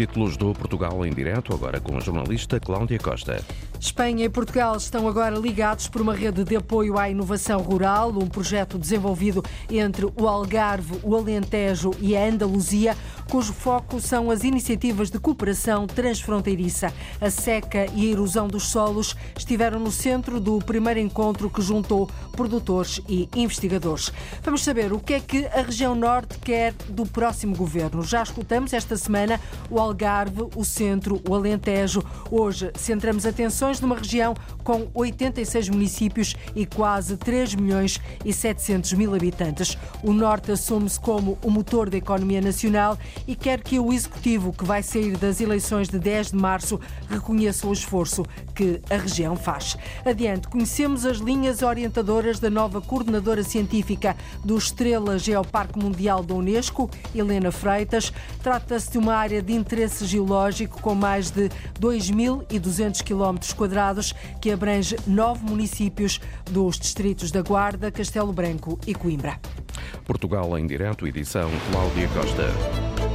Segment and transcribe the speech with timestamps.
[0.00, 3.44] Títulos do Portugal em direto, agora com a jornalista Cláudia Costa.
[3.78, 8.26] Espanha e Portugal estão agora ligados por uma rede de apoio à inovação rural, um
[8.26, 12.96] projeto desenvolvido entre o Algarve, o Alentejo e a Andaluzia,
[13.30, 16.92] cujo foco são as iniciativas de cooperação transfronteiriça.
[17.20, 22.10] A seca e a erosão dos solos estiveram no centro do primeiro encontro que juntou
[22.32, 24.12] produtores e investigadores.
[24.42, 28.02] Vamos saber o que é que a região norte quer do próximo governo.
[28.02, 29.40] Já escutamos esta semana
[29.70, 32.02] o Algarve, o Centro, o Alentejo.
[32.32, 34.34] Hoje centramos atenções numa região
[34.64, 39.78] com 86 municípios e quase 3 milhões e 700 mil habitantes.
[40.02, 44.64] O Norte assume-se como o motor da economia nacional e quer que o Executivo, que
[44.64, 48.24] vai sair das eleições de 10 de março, reconheça o esforço
[48.54, 49.76] que a região faz.
[50.04, 56.90] Adiante, conhecemos as linhas orientadoras da nova coordenadora científica do Estrela Geoparque Mundial da Unesco,
[57.14, 58.12] Helena Freitas.
[58.42, 61.48] Trata-se de uma área de interesse geológico com mais de
[61.80, 69.40] 2.200 quilómetros quadrados, que abrange nove municípios dos distritos da Guarda, Castelo Branco e Coimbra.
[70.04, 73.09] Portugal em direto, edição Cláudia Costa.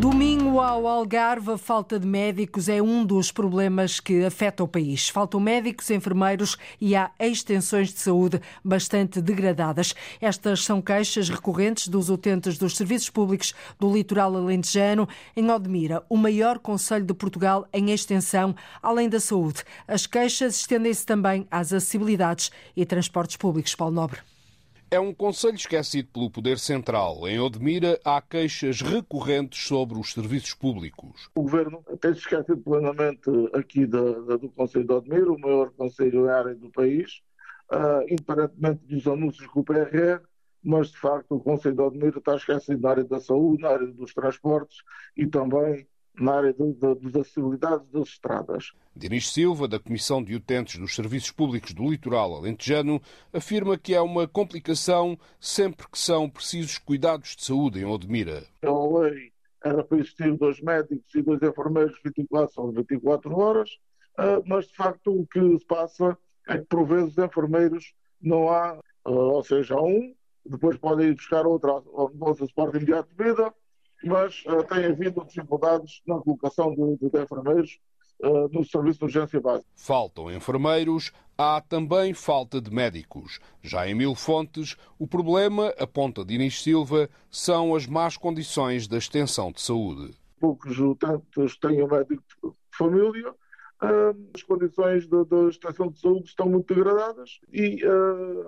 [0.00, 5.08] Domingo ao Algarve, a falta de médicos é um dos problemas que afeta o país.
[5.08, 9.96] Faltam médicos, enfermeiros e há extensões de saúde bastante degradadas.
[10.20, 15.08] Estas são queixas recorrentes dos utentes dos serviços públicos do litoral alentejano.
[15.36, 19.64] Em Odmira, o maior conselho de Portugal em extensão, além da saúde.
[19.88, 23.74] As queixas estendem-se também às acessibilidades e transportes públicos.
[23.74, 24.20] Paulo Nobre.
[24.90, 27.28] É um conselho esquecido pelo Poder Central.
[27.28, 31.28] Em Odmira há queixas recorrentes sobre os serviços públicos.
[31.34, 36.54] O Governo tem-se esquecido plenamente aqui da, do Conselho de Odmira, o maior conselho área
[36.54, 37.20] do país,
[37.70, 40.22] uh, independentemente dos anúncios com o PRR,
[40.64, 43.86] mas de facto o Conselho de Odmira está esquecido na área da saúde, na área
[43.88, 44.78] dos transportes
[45.14, 45.86] e também
[46.20, 48.72] na área das acessibilidades das estradas.
[48.94, 53.00] Dinis Silva, da Comissão de Utentes dos Serviços Públicos do Litoral Alentejano,
[53.32, 58.44] afirma que é uma complicação sempre que são precisos cuidados de saúde em Odmira.
[58.62, 59.32] A lei
[59.64, 63.70] era para existir dois médicos e dois enfermeiros 24 sobre 24 horas,
[64.16, 66.16] ah, mas de facto o que se passa
[66.48, 70.14] é que por vezes os enfermeiros não há, ah, ou seja, há um,
[70.44, 73.52] depois podem ir buscar outra ao nosso suporte imediato de vida,
[74.02, 77.78] mas uh, tem havido dificuldades na colocação de, enfermeiros
[78.22, 79.68] uh, no serviço de urgência básica.
[79.76, 83.40] Faltam enfermeiros, há também falta de médicos.
[83.62, 89.50] Já em Mil Fontes, o problema, aponta Dinis Silva, são as más condições da extensão
[89.50, 90.14] de saúde.
[90.40, 96.28] Poucos utentes têm um médico de família, uh, as condições da, da extensão de saúde
[96.28, 97.80] estão muito degradadas e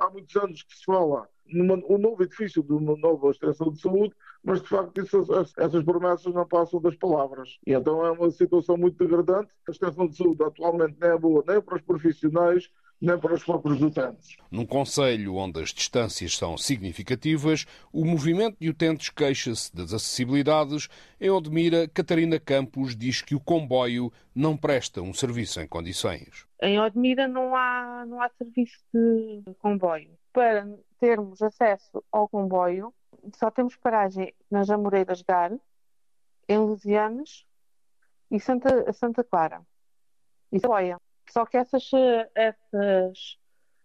[0.00, 3.80] há muitos anos que se fala numa, um novo edifício de uma nova extensão de
[3.80, 7.58] saúde, mas de facto isso, essas promessas não passam das palavras.
[7.66, 9.52] E então é uma situação muito degradante.
[9.68, 13.42] A extensão de saúde atualmente não é boa nem para os profissionais, nem para os
[13.42, 14.36] próprios utentes.
[14.50, 20.88] Num conselho onde as distâncias são significativas, o movimento de utentes queixa-se das acessibilidades.
[21.20, 26.46] Em Odmira, Catarina Campos diz que o comboio não presta um serviço em condições.
[26.62, 30.10] Em Odmira não há, não há serviço de comboio.
[30.32, 30.68] Para
[31.00, 32.94] termos acesso ao comboio,
[33.34, 35.52] só temos paragem nas Amoreiras Gar,
[36.48, 37.46] em Lusianas
[38.30, 39.62] e Santa, Santa Clara
[40.52, 40.98] e Saboia.
[41.28, 41.90] Só que essas,
[42.34, 43.38] essas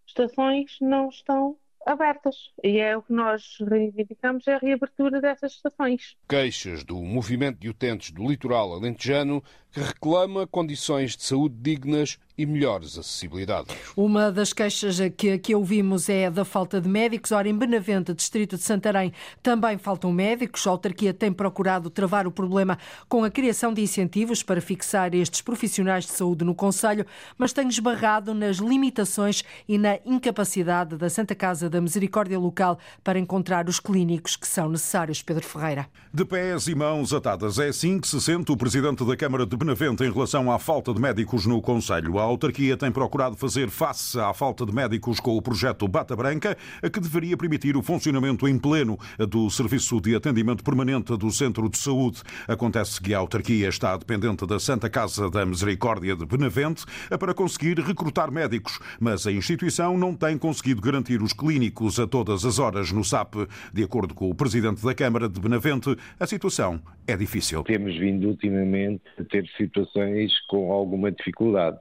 [0.06, 1.56] estações não estão
[1.86, 2.50] abertas.
[2.62, 6.16] E é o que nós reivindicamos, é a reabertura dessas estações.
[6.28, 9.42] Queixas do movimento de utentes do litoral alentejano
[9.76, 13.74] que reclama condições de saúde dignas e melhores acessibilidades.
[13.94, 17.32] Uma das queixas que aqui ouvimos é da falta de médicos.
[17.32, 20.66] Ora, em Benavente, distrito de Santarém, também faltam médicos.
[20.66, 25.42] A autarquia tem procurado travar o problema com a criação de incentivos para fixar estes
[25.42, 27.06] profissionais de saúde no Conselho,
[27.36, 33.18] mas tem esbarrado nas limitações e na incapacidade da Santa Casa da Misericórdia Local para
[33.18, 35.22] encontrar os clínicos que são necessários.
[35.22, 35.86] Pedro Ferreira.
[36.12, 37.58] De pés e mãos atadas.
[37.58, 40.94] É assim que se sente o presidente da Câmara de Benavente em relação à falta
[40.94, 42.18] de médicos no Conselho.
[42.18, 46.56] A autarquia tem procurado fazer face à falta de médicos com o projeto Bata Branca,
[46.92, 48.96] que deveria permitir o funcionamento em pleno
[49.28, 52.22] do Serviço de Atendimento Permanente do Centro de Saúde.
[52.46, 56.84] Acontece que a autarquia está dependente da Santa Casa da Misericórdia de Benavente
[57.18, 62.44] para conseguir recrutar médicos, mas a instituição não tem conseguido garantir os clínicos a todas
[62.44, 63.34] as horas no SAP.
[63.72, 67.62] De acordo com o presidente da Câmara de Benavente, a situação é difícil.
[67.64, 71.78] Temos vindo ultimamente a ter situações com alguma dificuldade,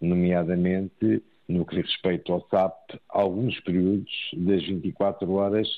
[0.00, 5.68] nomeadamente no que diz respeito ao SAP, alguns períodos das 24 horas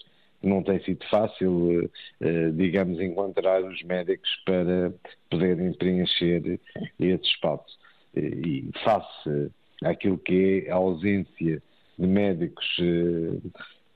[0.43, 1.91] não tem sido fácil,
[2.21, 4.93] eh, digamos, encontrar os médicos para
[5.31, 6.59] poderem preencher
[6.99, 7.79] esse espaço.
[8.17, 9.51] E face
[9.85, 11.63] àquilo que é a ausência
[11.99, 13.49] de médicos eh,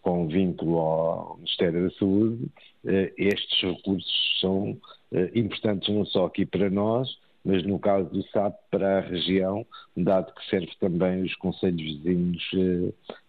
[0.03, 2.47] com vínculo ao Ministério da Saúde,
[2.85, 4.79] eh, estes recursos são
[5.35, 7.09] importantes não só aqui para nós,
[7.45, 12.43] mas no caso do SAP para a região, dado que serve também os conselhos vizinhos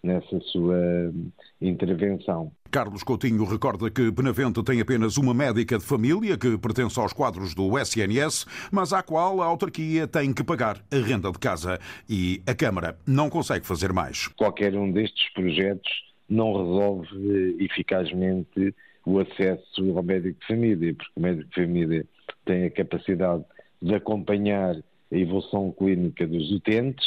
[0.01, 1.13] nessa sua
[1.61, 2.51] intervenção.
[2.71, 7.53] Carlos Coutinho recorda que Benavente tem apenas uma médica de família que pertence aos quadros
[7.53, 11.79] do SNS, mas à qual a autarquia tem que pagar a renda de casa
[12.09, 14.27] e a Câmara não consegue fazer mais.
[14.29, 15.91] Qualquer um destes projetos
[16.29, 18.73] não resolve eficazmente
[19.05, 22.05] o acesso ao médico de família, porque o médico de família
[22.43, 23.43] tem a capacidade
[23.81, 27.05] de acompanhar a evolução clínica dos utentes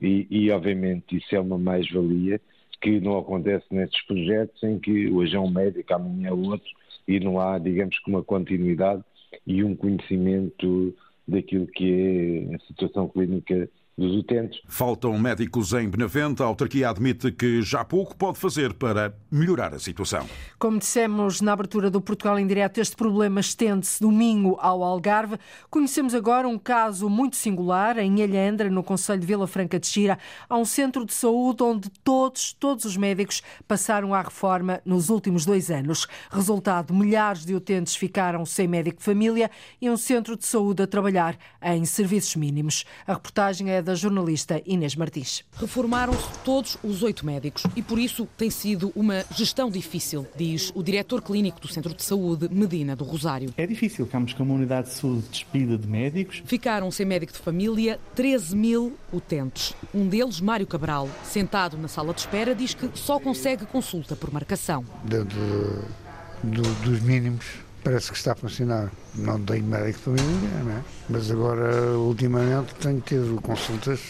[0.00, 2.40] e, e obviamente, isso é uma mais-valia
[2.80, 6.70] que não acontece nestes projetos em que hoje é um médico, amanhã é outro,
[7.06, 9.02] e não há, digamos que, uma continuidade
[9.46, 10.96] e um conhecimento
[11.28, 14.60] daquilo que é a situação clínica dos utentes.
[14.66, 16.42] Faltam médicos em Benavente.
[16.42, 20.26] A autarquia admite que já pouco pode fazer para melhorar a situação.
[20.58, 25.38] Como dissemos na abertura do Portugal em Direto, este problema estende-se domingo ao Algarve.
[25.68, 30.18] Conhecemos agora um caso muito singular em Alhandra, no Conselho de Vila Franca de Xira.
[30.48, 35.44] Há um centro de saúde onde todos, todos os médicos passaram à reforma nos últimos
[35.44, 36.06] dois anos.
[36.30, 39.50] Resultado, milhares de utentes ficaram sem médico de família
[39.80, 42.84] e um centro de saúde a trabalhar em serviços mínimos.
[43.06, 45.42] A reportagem é da da jornalista Inês Martins.
[45.56, 50.82] Reformaram-se todos os oito médicos e por isso tem sido uma gestão difícil, diz o
[50.82, 53.52] diretor clínico do Centro de Saúde, Medina do Rosário.
[53.56, 56.40] É difícil, ficamos com uma unidade de saúde despida de médicos.
[56.46, 59.74] Ficaram sem médico de família 13 mil utentes.
[59.92, 64.32] Um deles, Mário Cabral, sentado na sala de espera, diz que só consegue consulta por
[64.32, 64.84] marcação.
[65.04, 67.44] De, de, de, dos mínimos
[67.82, 68.90] parece que está a funcionar.
[69.14, 74.00] Não tenho médico de família, mas agora, ultimamente, tenho tido consultas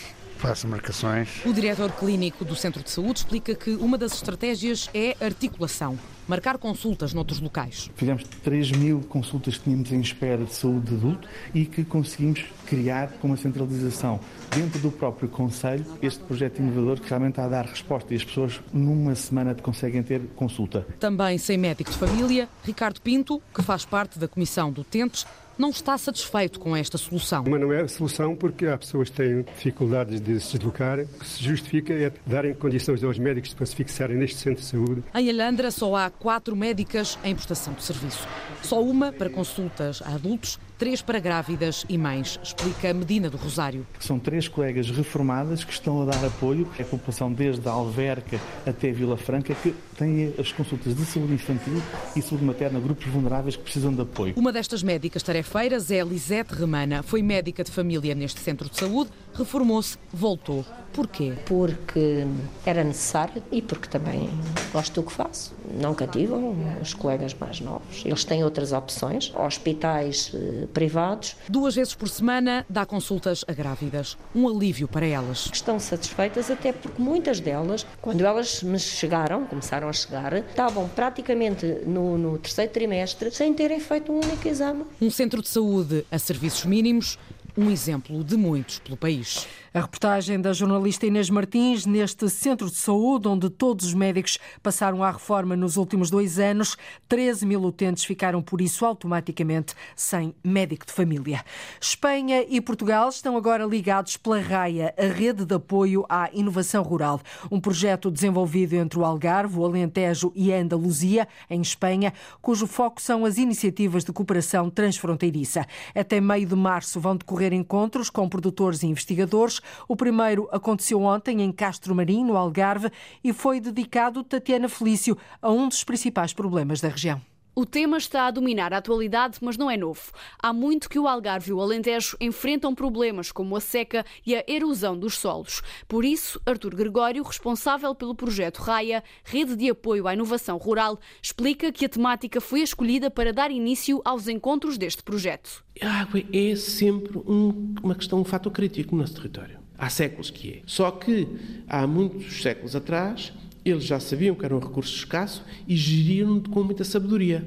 [0.41, 1.45] faço marcações.
[1.45, 5.99] O diretor clínico do Centro de Saúde explica que uma das estratégias é articulação
[6.31, 7.91] marcar consultas noutros locais.
[7.97, 12.45] Fizemos 3 mil consultas que tínhamos em espera de saúde de adulto e que conseguimos
[12.67, 14.21] criar com uma centralização
[14.55, 18.25] dentro do próprio Conselho este projeto inovador que realmente está a dar resposta e as
[18.25, 20.87] pessoas numa semana conseguem ter consulta.
[21.01, 25.27] Também sem médico de família, Ricardo Pinto, que faz parte da Comissão do Tentes,
[25.61, 27.45] não está satisfeito com esta solução.
[27.47, 31.01] Mas não é a solução porque há pessoas que têm dificuldades de se deslocar.
[31.01, 34.67] O que se justifica é darem condições aos médicos para se fixarem neste centro de
[34.67, 35.05] saúde.
[35.15, 38.27] Em Alhandra só há quatro médicas em prestação de serviço.
[38.63, 43.87] Só uma para consultas a adultos três para grávidas e mães, explica Medina do Rosário.
[43.99, 48.91] São três colegas reformadas que estão a dar apoio à população desde a Alverca até
[48.91, 51.83] Vila Franca, que têm as consultas de saúde infantil
[52.17, 54.33] e saúde materna, grupos vulneráveis que precisam de apoio.
[54.39, 57.03] Uma destas médicas tarefeiras é Lisete Remana.
[57.03, 59.11] Foi médica de família neste centro de saúde,
[59.41, 60.65] reformou-se, voltou.
[60.93, 61.35] Porquê?
[61.47, 62.27] Porque
[62.67, 64.29] era necessário e porque também
[64.73, 65.55] gosto do que faço.
[65.81, 68.03] Não cativam os colegas mais novos.
[68.05, 71.37] Eles têm outras opções, hospitais eh, privados.
[71.49, 74.17] Duas vezes por semana dá consultas a grávidas.
[74.35, 75.49] Um alívio para elas.
[75.53, 81.67] Estão satisfeitas até porque muitas delas, quando elas me chegaram, começaram a chegar, estavam praticamente
[81.87, 84.85] no, no terceiro trimestre sem terem feito um único exame.
[85.01, 87.17] Um centro de saúde a serviços mínimos
[87.61, 89.47] um exemplo de muitos pelo país.
[89.73, 95.01] A reportagem da jornalista Inês Martins neste centro de saúde, onde todos os médicos passaram
[95.05, 96.77] à reforma nos últimos dois anos,
[97.09, 101.45] 13 mil utentes ficaram por isso automaticamente sem médico de família.
[101.81, 107.21] Espanha e Portugal estão agora ligados pela RAIA, a rede de apoio à inovação rural,
[107.49, 112.13] um projeto desenvolvido entre o Algarve, o Alentejo e a Andaluzia, em Espanha,
[112.43, 115.65] cujo foco são as iniciativas de cooperação transfronteiriça.
[115.95, 121.43] Até meio de março vão decorrer encontros com produtores e investigadores o primeiro aconteceu ontem
[121.43, 122.91] em Castro Marim, no Algarve,
[123.23, 127.30] e foi dedicado, Tatiana Felício, a um dos principais problemas da região.
[127.61, 130.13] O tema está a dominar a atualidade, mas não é novo.
[130.43, 134.43] Há muito que o Algarve e o Alentejo enfrentam problemas como a seca e a
[134.49, 135.61] erosão dos solos.
[135.87, 141.71] Por isso, Artur Gregório, responsável pelo projeto RAIA, Rede de Apoio à Inovação Rural, explica
[141.71, 145.63] que a temática foi escolhida para dar início aos encontros deste projeto.
[145.83, 149.59] A água é sempre um, uma questão, um fator crítico no nosso território.
[149.77, 150.63] Há séculos que é.
[150.65, 151.29] Só que
[151.69, 156.63] há muitos séculos atrás eles já sabiam que era um recurso escasso e geriram com
[156.63, 157.45] muita sabedoria.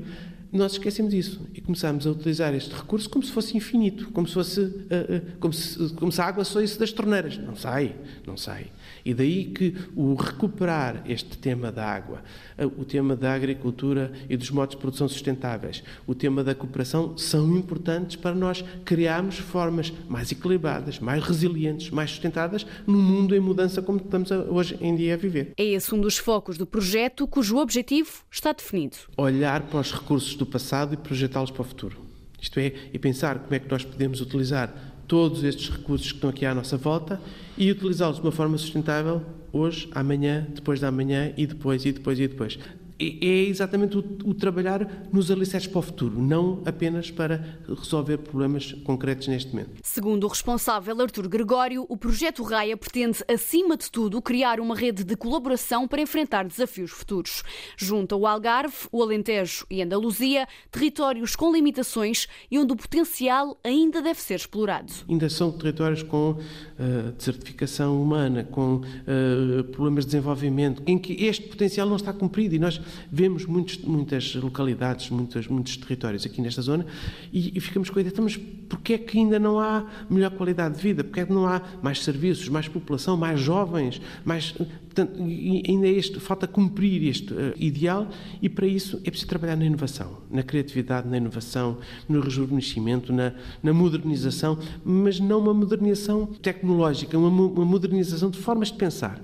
[0.51, 4.34] nós esquecemos isso e começamos a utilizar este recurso como se fosse infinito, como se
[4.36, 7.38] fosse uh, uh, como, se, como se a água saísse das torneiras.
[7.38, 8.67] Não sai, não sai.
[9.06, 12.24] E daí que o recuperar este tema da água,
[12.58, 17.18] eh, o tema da agricultura e dos modos de produção sustentáveis, o tema da cooperação
[17.18, 23.40] são importantes para nós criarmos formas mais equilibradas, mais resilientes, mais sustentadas num mundo em
[23.40, 25.54] mudança como estamos hoje em dia a viver.
[25.58, 28.98] É esse um dos focos do projeto, cujo objetivo está definido.
[29.18, 31.98] Olhar para os recursos do passado e projetá-los para o futuro.
[32.42, 36.30] Isto é, e pensar como é que nós podemos utilizar todos estes recursos que estão
[36.30, 37.20] aqui à nossa volta
[37.58, 42.20] e utilizá-los de uma forma sustentável hoje, amanhã, depois da manhã e depois e depois
[42.20, 42.58] e depois
[43.00, 48.72] é exatamente o, o, trabalhar nos alicerces para o futuro, não apenas para resolver problemas
[48.84, 49.72] concretos neste momento.
[49.84, 55.04] Segundo o responsável Artur Gregório, o projeto Raia pretende, acima de tudo, criar uma rede
[55.04, 57.44] de colaboração para enfrentar desafios futuros.
[57.78, 64.02] Junto ao Algarve, o Alentejo e Andaluzia, territórios com limitações e onde o potencial ainda
[64.02, 64.92] deve ser explorado.
[65.10, 71.48] Ainda são territórios com uh, desertificação humana, com uh, problemas de desenvolvimento, em que este
[71.48, 72.80] potencial não está cumprido e nós
[73.12, 76.86] vemos muitos, muitas localidades, muitos, muitos territórios aqui nesta zona
[77.32, 80.32] e, e ficamos com a ideia, então, mas porquê é que ainda não há melhor
[80.32, 81.04] qualidade de vida?
[81.04, 84.52] Porquê é que não há mais serviços, mais população, mais jovens, mais...
[84.52, 88.08] Portanto, ainda é este, falta cumprir este uh, ideal
[88.40, 93.34] e para isso é preciso trabalhar na inovação, na criatividade, na inovação, no rejuvenescimento, na,
[93.64, 99.20] na modernização, mas não uma modernização tecnológica, uma, uma modernização de formas de pensar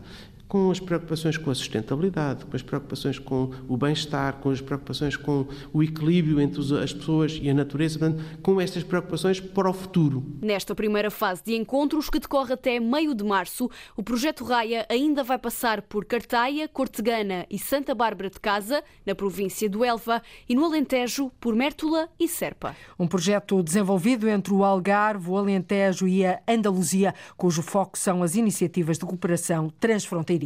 [0.49, 5.15] com as preocupações com a sustentabilidade, com as preocupações com o bem-estar, com as preocupações
[5.15, 9.73] com o equilíbrio entre as pessoas e a natureza, portanto, com estas preocupações para o
[9.73, 10.25] futuro.
[10.41, 15.23] Nesta primeira fase de encontros, que decorre até meio de março, o projeto Raia ainda
[15.23, 20.55] vai passar por Cartaia, Cortegana e Santa Bárbara de Casa, na província do Elva, e
[20.55, 22.75] no Alentejo, por Mértola e Serpa.
[22.97, 28.33] Um projeto desenvolvido entre o Algarve, o Alentejo e a Andaluzia, cujo foco são as
[28.33, 30.38] iniciativas de cooperação transfronteiriça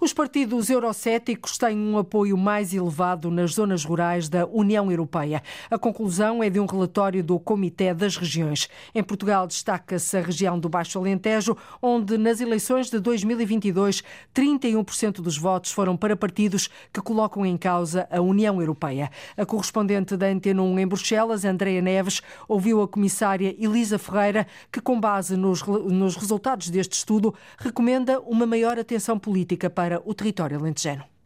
[0.00, 5.42] os partidos eurocéticos têm um apoio mais elevado nas zonas rurais da União Europeia.
[5.70, 8.68] A conclusão é de um relatório do Comitê das Regiões.
[8.94, 14.02] Em Portugal destaca-se a região do Baixo Alentejo, onde nas eleições de 2022,
[14.34, 19.10] 31% dos votos foram para partidos que colocam em causa a União Europeia.
[19.36, 24.80] A correspondente da Antena 1 em Bruxelas, Andreia Neves, ouviu a comissária Elisa Ferreira, que,
[24.80, 30.58] com base nos, nos resultados deste estudo, recomenda uma maior atenção política para o território
[30.58, 31.17] alentejano.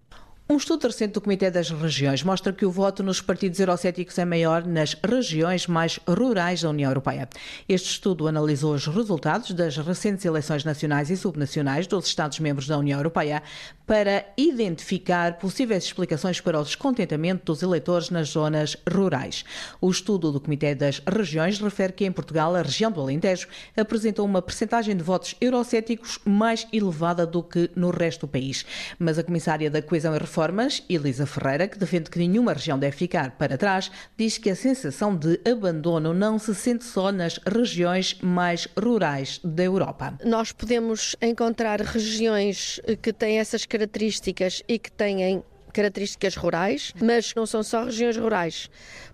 [0.52, 4.25] Um estudo recente do Comitê das Regiões mostra que o voto nos partidos eurocéticos é
[4.26, 7.26] maior nas regiões mais rurais da União Europeia.
[7.66, 12.99] Este estudo analisou os resultados das recentes eleições nacionais e subnacionais dos Estados-membros da União
[12.99, 13.42] Europeia
[13.87, 19.47] para identificar possíveis explicações para o descontentamento dos eleitores nas zonas rurais.
[19.80, 24.26] O estudo do Comitê das Regiões refere que em Portugal a região do Alentejo apresentou
[24.26, 28.66] uma percentagem de votos eurocéticos mais elevada do que no resto do país.
[28.99, 32.77] Mas a comissária da Coesão e Reforma reformas, Elisa Ferreira, que defende que nenhuma região
[32.77, 37.39] deve ficar para trás, diz que a sensação de abandono não se sente só nas
[37.47, 40.19] regiões mais rurais da Europa.
[40.25, 47.47] Nós podemos encontrar regiões que têm essas características e que têm características rurais, mas não
[47.47, 48.69] são só regiões rurais.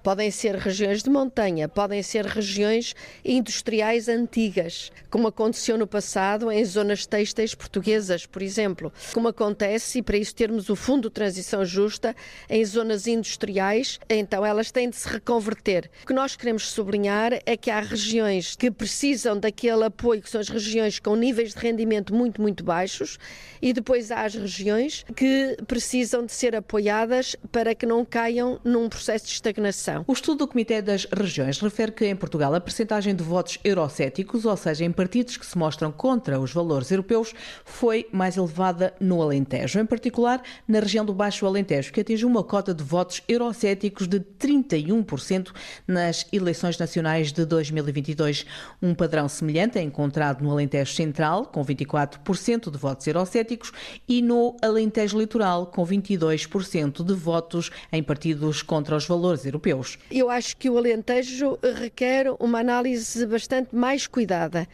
[0.09, 6.65] Podem ser regiões de montanha, podem ser regiões industriais antigas, como aconteceu no passado em
[6.65, 8.91] zonas têxteis portuguesas, por exemplo.
[9.12, 12.17] Como acontece, e para isso termos o Fundo de Transição Justa,
[12.49, 15.91] em zonas industriais, então elas têm de se reconverter.
[16.05, 20.41] O que nós queremos sublinhar é que há regiões que precisam daquele apoio, que são
[20.41, 23.19] as regiões com níveis de rendimento muito, muito baixos,
[23.61, 28.88] e depois há as regiões que precisam de ser apoiadas para que não caiam num
[28.88, 29.98] processo de estagnação.
[30.07, 34.45] O estudo do Comitê das Regiões refere que em Portugal a percentagem de votos eurocéticos,
[34.45, 39.23] ou seja, em partidos que se mostram contra os valores europeus, foi mais elevada no
[39.23, 44.07] Alentejo, em particular na região do Baixo Alentejo, que atinge uma cota de votos eurocéticos
[44.07, 45.52] de 31%
[45.87, 48.47] nas eleições nacionais de 2022.
[48.83, 53.73] Um padrão semelhante é encontrado no Alentejo Central, com 24% de votos eurocéticos,
[54.09, 59.78] e no Alentejo Litoral, com 22% de votos em partidos contra os valores europeus.
[60.11, 64.67] Eu acho que o Alentejo requer uma análise bastante mais cuidada,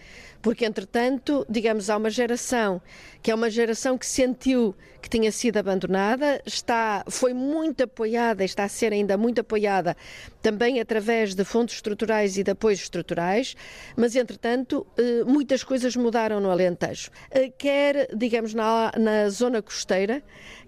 [0.42, 2.80] porque entretanto, digamos, há uma geração
[3.22, 8.46] que é uma geração que sentiu que tinha sido abandonada, está, foi muito apoiada e
[8.46, 9.94] está a ser ainda muito apoiada
[10.40, 13.54] também através de fundos estruturais e de apoios estruturais,
[13.96, 17.10] mas entretanto eh, muitas coisas mudaram no Alentejo.
[17.30, 20.22] Eh, quer, digamos, na, na zona costeira,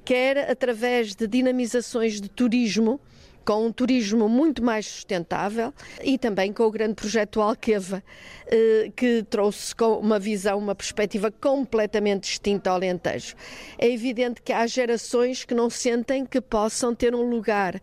[0.04, 3.00] quer através de dinamizações de turismo
[3.46, 5.72] com um turismo muito mais sustentável
[6.02, 8.02] e também com o grande projeto Alqueva,
[8.48, 13.36] eh, que trouxe uma visão, uma perspectiva completamente distinta ao Alentejo.
[13.78, 17.80] É evidente que há gerações que não sentem que possam ter um lugar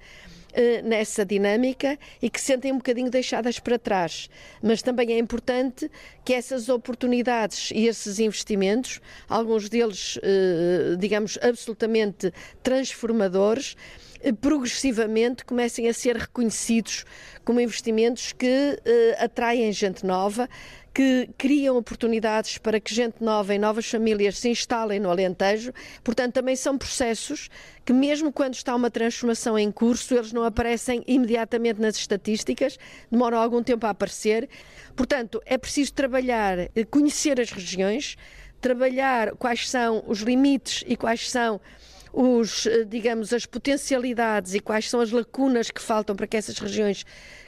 [0.56, 4.30] eh, nessa dinâmica e que se sentem um bocadinho deixadas para trás.
[4.62, 5.90] Mas também é importante
[6.24, 13.76] que essas oportunidades e esses investimentos, alguns deles, eh, digamos, absolutamente transformadores,
[14.40, 17.06] progressivamente comecem a ser reconhecidos
[17.44, 18.80] como investimentos que
[19.20, 20.48] atraem gente nova,
[20.94, 25.74] que criam oportunidades para que gente nova e novas famílias se instalem no Alentejo.
[26.04, 27.50] Portanto, também são processos
[27.84, 32.78] que, mesmo quando está uma transformação em curso, eles não aparecem imediatamente nas estatísticas,
[33.10, 34.48] demoram algum tempo a aparecer.
[34.96, 38.16] Portanto, é preciso trabalhar, eh, conhecer as regiões,
[38.62, 41.60] trabalhar quais são os limites e quais são
[42.14, 46.60] os, eh, digamos, as potencialidades e quais são as lacunas que faltam para que essas
[46.60, 47.04] regiões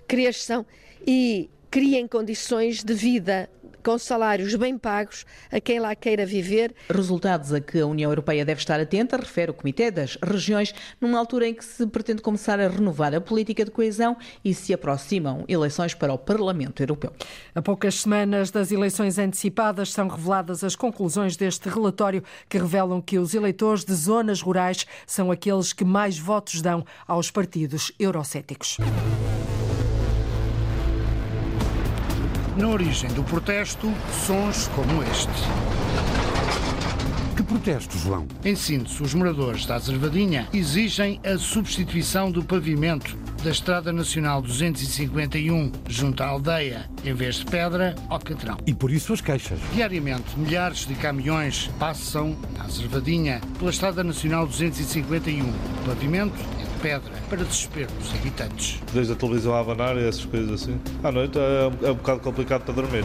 [0.08, 0.66] cresçam
[1.06, 3.48] e criem condições de vida
[3.86, 6.74] com salários bem pagos a quem lá queira viver.
[6.90, 11.20] Resultados a que a União Europeia deve estar atenta, refere o Comitê das Regiões, numa
[11.20, 15.46] altura em que se pretende começar a renovar a política de coesão e se aproximam
[15.48, 17.14] eleições para o Parlamento Europeu.
[17.54, 23.20] A poucas semanas das eleições antecipadas são reveladas as conclusões deste relatório que revelam que
[23.20, 28.78] os eleitores de zonas rurais são aqueles que mais votos dão aos partidos eurocéticos.
[32.58, 33.94] Na origem do protesto,
[34.26, 35.28] sons como este.
[37.36, 38.26] Que protesto, João?
[38.46, 45.70] Em síntese, os moradores da Azervadinha exigem a substituição do pavimento da Estrada Nacional 251
[45.90, 48.58] junto à aldeia, em vez de pedra, alcatrão.
[48.66, 49.60] E por isso as queixas.
[49.74, 55.44] Diariamente, milhares de caminhões passam na Azervadinha pela Estrada Nacional 251.
[55.44, 55.54] O
[55.86, 58.80] pavimento é pedra para desespero dos habitantes.
[58.94, 60.80] Desde a televisão a abanar e essas coisas assim.
[61.04, 63.04] À noite é, é um bocado complicado para dormir.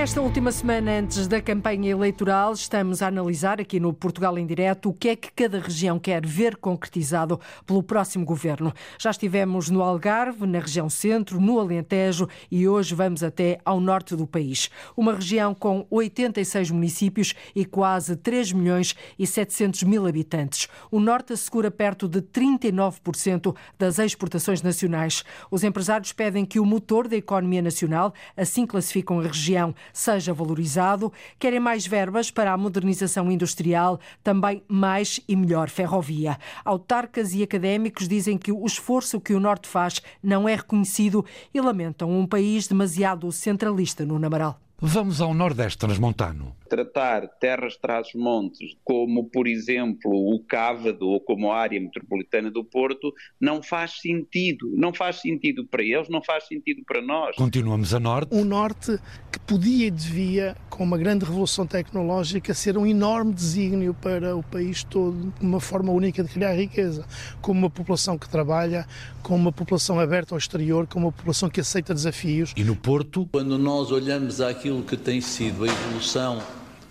[0.00, 4.88] Nesta última semana, antes da campanha eleitoral, estamos a analisar aqui no Portugal em Direto
[4.88, 8.72] o que é que cada região quer ver concretizado pelo próximo governo.
[8.98, 14.16] Já estivemos no Algarve, na região centro, no Alentejo e hoje vamos até ao norte
[14.16, 14.70] do país.
[14.96, 20.66] Uma região com 86 municípios e quase 3 milhões e 700 mil habitantes.
[20.90, 25.24] O norte assegura perto de 39% das exportações nacionais.
[25.50, 31.12] Os empresários pedem que o motor da economia nacional, assim classificam a região, seja valorizado.
[31.38, 36.38] Querem mais verbas para a modernização industrial, também mais e melhor ferrovia.
[36.64, 41.60] Autarcas e académicos dizem que o esforço que o Norte faz não é reconhecido e
[41.60, 44.60] lamentam um país demasiado centralista no Namaral.
[44.82, 51.58] Vamos ao Nordeste Transmontano tratar terras trás-montes como, por exemplo, o Cávado ou como a
[51.58, 54.70] área metropolitana do Porto, não faz sentido.
[54.76, 57.34] Não faz sentido para eles, não faz sentido para nós.
[57.34, 58.32] Continuamos a norte.
[58.32, 58.98] Um norte
[59.32, 64.42] que podia e devia, com uma grande revolução tecnológica, ser um enorme desígnio para o
[64.42, 67.04] país todo, uma forma única de criar riqueza,
[67.40, 68.86] com uma população que trabalha,
[69.22, 72.52] com uma população aberta ao exterior, com uma população que aceita desafios.
[72.56, 73.28] E no Porto?
[73.32, 76.38] Quando nós olhamos aquilo que tem sido a evolução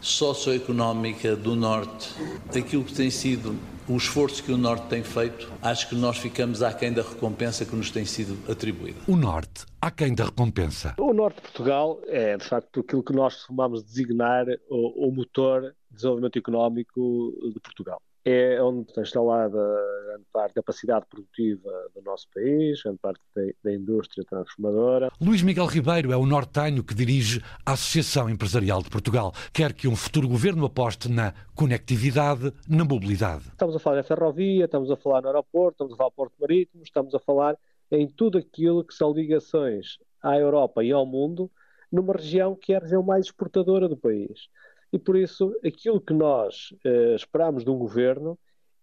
[0.01, 2.13] socioeconómica do Norte,
[2.49, 3.55] aquilo que tem sido
[3.87, 7.73] o esforço que o Norte tem feito, acho que nós ficamos aquém da recompensa que
[7.73, 8.99] nos tem sido atribuída.
[9.07, 10.93] O Norte, aquém da recompensa.
[10.97, 15.61] O Norte de Portugal é, de facto, aquilo que nós tomamos designar o, o motor
[15.61, 19.57] de desenvolvimento económico de Portugal é onde está instalada
[20.05, 23.21] grande parte da capacidade produtiva do nosso país, grande parte
[23.63, 25.11] da, indústria transformadora.
[25.21, 29.33] Luís Miguel Ribeiro é o nortenho que dirige a Associação Empresarial de Portugal.
[29.53, 33.45] Quer que um futuro governo aposte na conectividade, na mobilidade.
[33.49, 36.83] Estamos a falar em ferrovia, estamos a falar no aeroporto, estamos a falar porto marítimo,
[36.83, 37.55] estamos a falar
[37.91, 41.49] em tudo aquilo que são ligações à Europa e ao mundo,
[41.91, 44.47] numa região que é a região mais exportadora do país.
[44.91, 48.37] E por isso, aquilo que nós uh, esperamos de um governo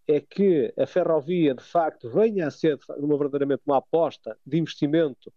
[0.07, 5.33] é que a ferrovia, de facto, venha a ser uma, verdadeiramente uma aposta de investimento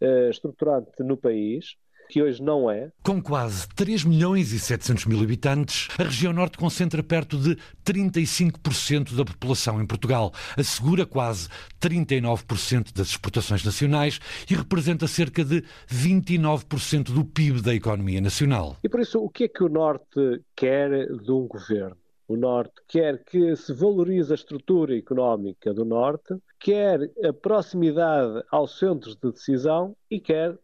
[0.00, 1.76] uh, estruturante no país,
[2.08, 2.90] que hoje não é.
[3.02, 9.14] Com quase 3 milhões e 700 mil habitantes, a região norte concentra perto de 35%
[9.14, 11.48] da população em Portugal, assegura quase
[11.80, 18.76] 39% das exportações nacionais e representa cerca de 29% do PIB da economia nacional.
[18.82, 21.96] E por isso, o que é que o norte quer de um governo?
[22.28, 28.78] O Norte quer que se valorize a estrutura económica do Norte, quer a proximidade aos
[28.78, 30.54] centros de decisão e quer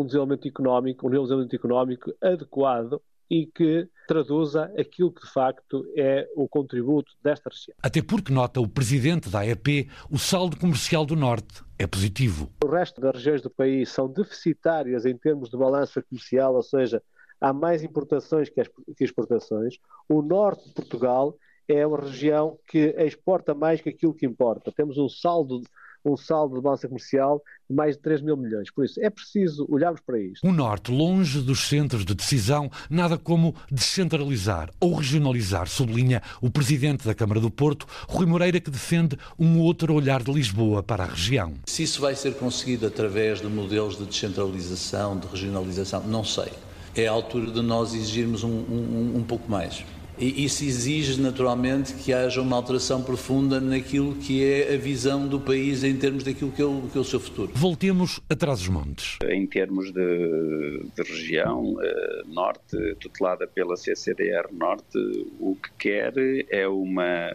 [0.00, 3.00] um desenvolvimento económico, um desenvolvimento económico adequado
[3.30, 7.74] e que traduza aquilo que de facto é o contributo desta região.
[7.82, 12.50] Até porque, nota o presidente da AEP, o saldo comercial do Norte é positivo.
[12.62, 17.02] O resto das regiões do país são deficitárias em termos de balança comercial, ou seja,
[17.40, 18.62] há mais importações que
[19.00, 19.78] exportações.
[20.08, 21.34] O Norte de Portugal
[21.66, 24.72] é uma região que exporta mais que aquilo que importa.
[24.72, 25.62] Temos um saldo
[26.04, 28.70] um saldo de balança comercial de mais de 3 mil milhões.
[28.70, 30.46] Por isso, é preciso olharmos para isto.
[30.46, 37.06] O Norte, longe dos centros de decisão, nada como descentralizar ou regionalizar, sublinha o presidente
[37.06, 41.06] da Câmara do Porto, Rui Moreira, que defende um outro olhar de Lisboa para a
[41.06, 41.54] região.
[41.66, 46.52] Se isso vai ser conseguido através de modelos de descentralização, de regionalização, não sei.
[46.94, 49.82] É a altura de nós exigirmos um, um, um pouco mais.
[50.18, 55.40] E isso exige naturalmente que haja uma alteração profunda naquilo que é a visão do
[55.40, 57.50] país em termos daquilo que é o, que é o seu futuro.
[57.54, 59.18] Voltemos atrás dos montes.
[59.28, 64.98] Em termos de, de região uh, norte, tutelada pela CCDR Norte,
[65.40, 66.12] o que quer
[66.50, 67.32] é uma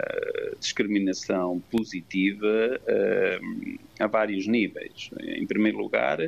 [0.60, 5.10] discriminação positiva uh, a vários níveis.
[5.20, 6.20] Em primeiro lugar,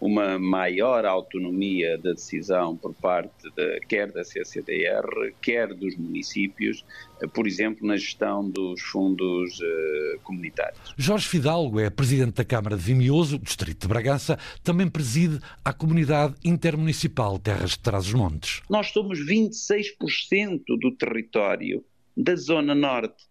[0.00, 6.84] uma maior autonomia da decisão por parte de, quer da CCDR, quer dos municípios,
[7.20, 10.94] eh, por exemplo, na gestão dos fundos uh, comunitários.
[10.96, 16.34] Jorge Fidalgo é presidente da Câmara de Vimioso, distrito de Bragança, também preside a comunidade
[16.44, 18.62] intermunicipal Terras de Trás-os-Montes.
[18.68, 21.82] Nós somos 26% do território
[22.16, 23.24] da Zona Norte.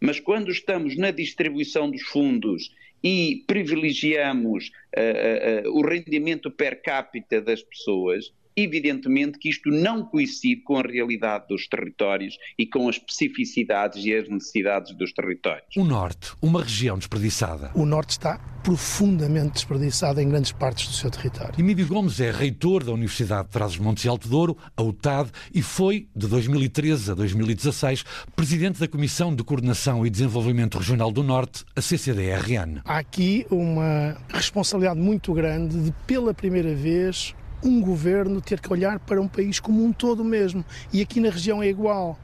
[0.00, 2.70] Mas quando estamos na distribuição dos fundos
[3.02, 10.62] e privilegiamos uh, uh, o rendimento per capita das pessoas, evidentemente que isto não coincide
[10.62, 15.76] com a realidade dos territórios e com as especificidades e as necessidades dos territórios.
[15.76, 17.70] O Norte, uma região desperdiçada.
[17.74, 21.54] O Norte está profundamente desperdiçado em grandes partes do seu território.
[21.58, 26.06] Emílio Gomes é reitor da Universidade de Trás-os-Montes e Alto Douro, a UTAD, e foi,
[26.14, 28.04] de 2013 a 2016,
[28.36, 32.80] presidente da Comissão de Coordenação e Desenvolvimento Regional do Norte, a CCDRN.
[32.84, 38.98] Há aqui uma responsabilidade muito grande de, pela primeira vez, um governo ter que olhar
[38.98, 40.64] para um país como um todo mesmo.
[40.92, 42.18] E aqui na região é igual.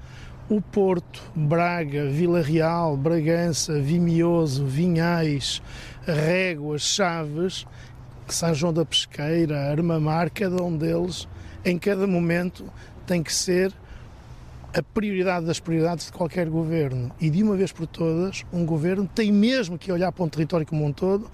[0.49, 5.63] O Porto, Braga, Vila Real, Bragança, Vimioso, Vinhais,
[6.07, 7.67] Réguas, Chaves,
[8.29, 11.29] São João da Pesqueira, Armamar, cada um deles,
[11.65, 12.65] em cada momento,
[13.07, 13.75] tem que ser
[14.75, 17.11] a prioridade das prioridades de qualquer governo.
[17.21, 20.67] E de uma vez por todas, um governo tem mesmo que olhar para um território
[20.67, 21.31] como um todo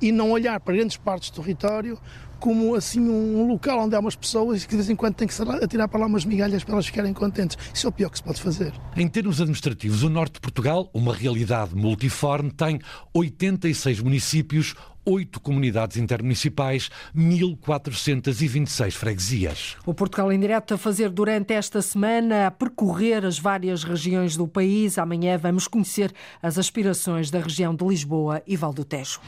[0.00, 1.98] e não olhar para grandes partes do território
[2.38, 5.34] como assim um local onde há umas pessoas que de vez em quando tem que
[5.62, 7.56] atirar para lá umas migalhas para elas ficarem contentes.
[7.72, 8.72] Isso é o pior que se pode fazer.
[8.96, 12.80] Em termos administrativos, o norte de Portugal, uma realidade multiforme, tem
[13.14, 14.74] 86 municípios,
[15.06, 19.76] oito comunidades intermunicipais, 1.426 freguesias.
[19.86, 24.48] O Portugal em direto a fazer durante esta semana, a percorrer as várias regiões do
[24.48, 24.98] país.
[24.98, 29.20] Amanhã vamos conhecer as aspirações da região de Lisboa e Val do Tejo.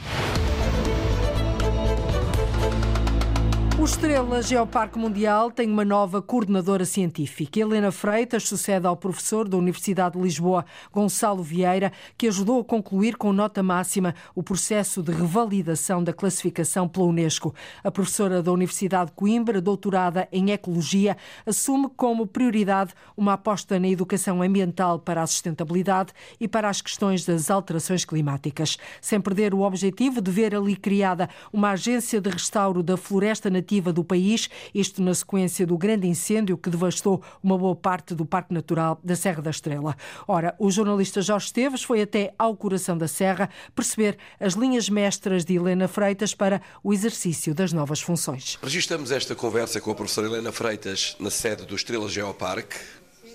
[3.79, 7.61] O Estrela Geoparque Mundial tem uma nova coordenadora científica.
[7.61, 13.15] Helena Freitas sucede ao professor da Universidade de Lisboa, Gonçalo Vieira, que ajudou a concluir
[13.15, 17.55] com nota máxima o processo de revalidação da classificação pela Unesco.
[17.81, 21.15] A professora da Universidade de Coimbra, doutorada em Ecologia,
[21.45, 27.23] assume como prioridade uma aposta na educação ambiental para a sustentabilidade e para as questões
[27.23, 32.83] das alterações climáticas, sem perder o objetivo de ver ali criada uma agência de restauro
[32.83, 37.75] da floresta nativa do país, isto na sequência do grande incêndio que devastou uma boa
[37.75, 39.95] parte do Parque Natural da Serra da Estrela.
[40.27, 45.45] Ora, o jornalista Jorge Esteves foi até ao coração da Serra perceber as linhas mestras
[45.45, 48.57] de Helena Freitas para o exercício das novas funções.
[48.61, 52.77] Registramos esta conversa com a professora Helena Freitas na sede do Estrela Geoparque,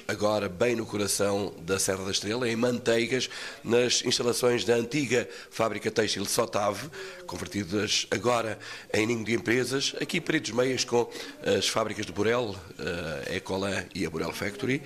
[0.07, 3.29] agora bem no coração da Serra da Estrela, em Manteigas,
[3.62, 6.90] nas instalações da antiga fábrica têxtil Sotave,
[7.27, 8.59] convertidas agora
[8.93, 11.11] em ninho de empresas, aqui paredes meias com
[11.57, 12.55] as fábricas de Borel,
[13.29, 14.83] a Ecolan e a Borel Factory.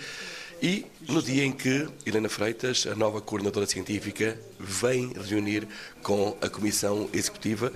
[0.60, 5.68] E no dia em que Helena Freitas, a nova coordenadora científica, vem reunir
[6.02, 7.72] com a Comissão Executiva,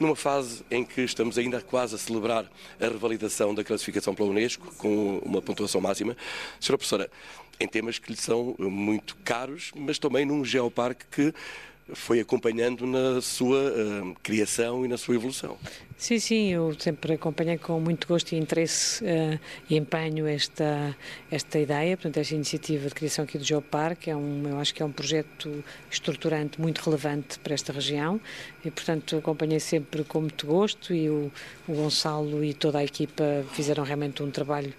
[0.00, 4.74] numa fase em que estamos ainda quase a celebrar a revalidação da classificação pela Unesco,
[4.76, 6.16] com uma pontuação máxima.
[6.58, 7.10] Senhora Professora,
[7.60, 11.34] em temas que lhe são muito caros, mas também num geoparque que
[11.92, 15.58] foi acompanhando na sua uh, criação e na sua evolução.
[16.00, 20.96] Sim, sim, eu sempre acompanhei com muito gosto e interesse uh, e empenho esta,
[21.30, 24.82] esta ideia, portanto, esta iniciativa de criação aqui do Geoparque, é um, eu acho que
[24.82, 28.18] é um projeto estruturante muito relevante para esta região
[28.64, 31.30] e, portanto, acompanhei sempre com muito gosto e o,
[31.68, 34.72] o Gonçalo e toda a equipa fizeram realmente um trabalho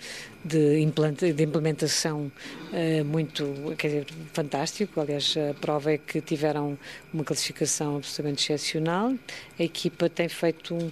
[0.44, 0.84] de,
[1.36, 2.32] de implementação
[2.74, 3.46] uh, muito,
[3.78, 5.00] quer dizer, fantástico.
[5.00, 6.78] Aliás, a prova é que tiveram
[7.14, 9.14] uma classificação absolutamente excepcional.
[9.60, 10.92] A equipa tem feito um,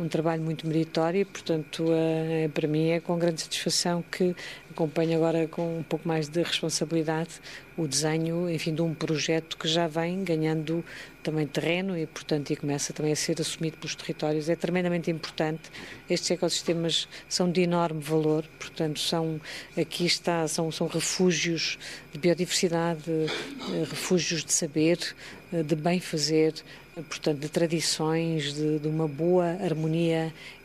[0.00, 4.34] um trabalho muito meritório portanto, uh, para mim é com grande satisfação que
[4.70, 7.40] acompanho agora com um pouco mais de responsabilidade
[7.76, 10.84] o desenho, enfim, de um projeto que já vem ganhando
[11.22, 14.48] também terreno e, portanto, e começa também a ser assumido pelos territórios.
[14.48, 15.70] É tremendamente importante.
[16.08, 19.40] Estes ecossistemas são de enorme valor, portanto, são
[19.78, 21.78] aqui está são são refúgios
[22.12, 24.98] de biodiversidade, eh, refúgios de saber,
[25.52, 26.54] eh, de bem fazer,
[27.08, 29.89] portanto, de tradições, de, de uma boa harmonia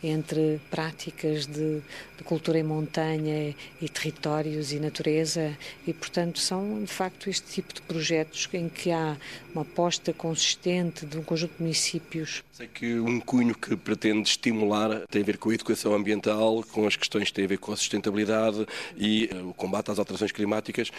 [0.03, 1.81] entre práticas de,
[2.17, 5.57] de, cultura em montanha e territórios e natureza.
[5.87, 9.17] E, portanto, são de facto este tipo de projetos em que há
[9.55, 12.43] uma aposta consistente de um conjunto de municípios.
[12.51, 16.85] Sei que um cunho que pretende estimular tem a ver com a educação ambiental, com
[16.85, 20.31] as questões que têm a ver com a sustentabilidade e eh, o combate às alterações
[20.31, 20.91] climáticas.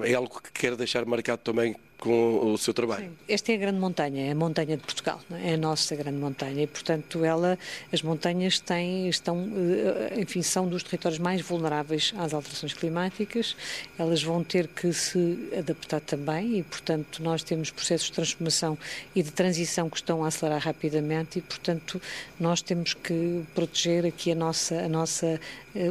[0.00, 3.06] É algo que quer deixar marcado também com o seu trabalho.
[3.06, 3.16] Sim.
[3.28, 5.50] Esta é a grande montanha, é a montanha de Portugal, é?
[5.50, 7.58] é a nossa grande montanha e, portanto, ela,
[7.92, 13.56] as montanhas têm, estão, eh, enfim, são dos territórios mais vulneráveis às alterações climáticas.
[13.98, 18.78] Elas vão ter que se adaptar também e, portanto, nós temos processos de transformação
[19.14, 22.00] e de transição que estão a acelerar rapidamente e, portanto,
[22.38, 25.40] nós temos que proteger aqui a nossa, a nossa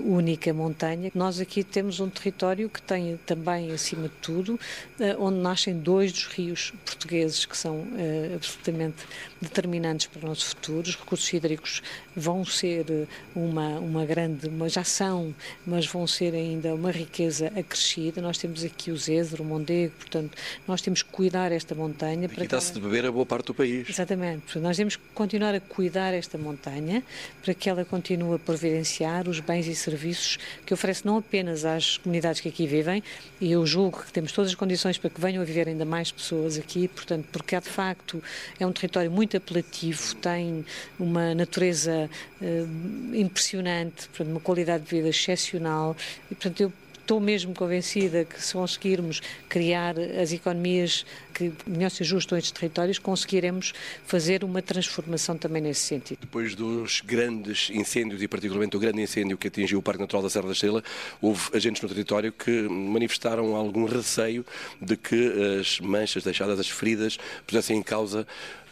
[0.03, 1.11] única montanha.
[1.15, 4.59] Nós aqui temos um território que tem também, acima de tudo,
[4.99, 9.05] eh, onde nascem dois dos rios portugueses que são uh, absolutamente
[9.41, 10.87] determinantes para o nosso futuro.
[10.87, 11.81] Os recursos hídricos
[12.15, 15.33] vão ser uma, uma grande, uma, já são,
[15.65, 18.21] mas vão ser ainda uma riqueza acrescida.
[18.21, 22.29] Nós temos aqui o Zézer, o Mondego, portanto, nós temos que cuidar esta montanha.
[22.35, 23.87] E está-se de beber a boa parte do país.
[23.89, 24.41] Exatamente.
[24.41, 27.03] Portanto, nós temos que continuar a cuidar esta montanha
[27.43, 31.97] para que ela continue a providenciar os bens e serviços que oferece não apenas às
[31.97, 33.03] comunidades que aqui vivem,
[33.39, 36.11] e eu julgo que temos todas as condições para que venham a viver ainda mais
[36.11, 38.21] pessoas aqui, portanto, porque há de facto
[38.59, 40.65] é um território muito apelativo, tem
[40.99, 42.09] uma natureza
[42.41, 45.95] uh, impressionante, portanto, uma qualidade de vida excepcional,
[46.31, 46.73] e portanto eu
[47.07, 51.05] estou mesmo convencida que se conseguirmos criar as economias
[51.37, 53.71] que melhor se ajustam estes territórios, conseguiremos
[54.05, 56.17] fazer uma transformação também nesse sentido.
[56.21, 60.29] Depois dos grandes incêndios e particularmente o grande incêndio que atingiu o Parque Natural da
[60.31, 60.83] Serra da Estrela,
[61.21, 64.43] houve agentes no território que manifestaram algum receio
[64.81, 68.25] de que as manchas deixadas, as feridas, pusessem em causa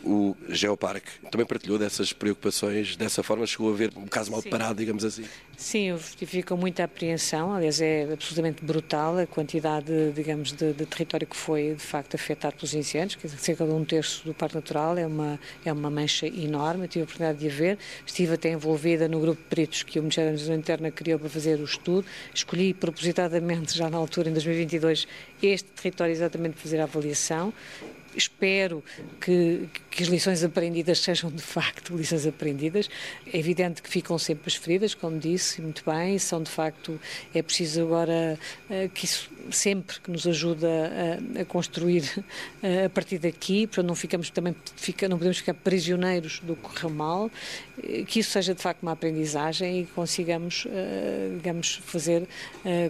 [0.05, 4.75] o Geoparque também partilhou dessas preocupações, dessa forma chegou a ver um caso mal parado,
[4.75, 5.25] digamos assim.
[5.57, 5.97] Sim,
[6.45, 11.73] com muita apreensão, aliás é absolutamente brutal a quantidade, digamos, de, de território que foi
[11.73, 15.39] de facto afetado pelos incêndios, que cerca de um terço do Parque Natural é uma,
[15.63, 19.41] é uma mancha enorme, tive a oportunidade de a ver, estive até envolvida no grupo
[19.41, 23.77] de peritos que o Ministério da Administração Interna criou para fazer o estudo, escolhi propositadamente
[23.77, 25.07] já na altura, em 2022,
[25.41, 27.53] este território exatamente para fazer a avaliação
[28.15, 28.83] espero
[29.19, 32.89] que, que as lições aprendidas sejam de facto lições aprendidas.
[33.31, 36.99] É evidente que ficam sempre as feridas, como disse muito bem, são de facto,
[37.33, 40.67] é preciso agora uh, que isso sempre que nos ajuda
[41.37, 45.53] a, a construir uh, a partir daqui, para não ficamos também, fica, não podemos ficar
[45.53, 47.31] prisioneiros do que correu mal,
[47.74, 47.74] eh,
[48.07, 52.27] que isso seja de facto uma aprendizagem e consigamos, uh, digamos, fazer,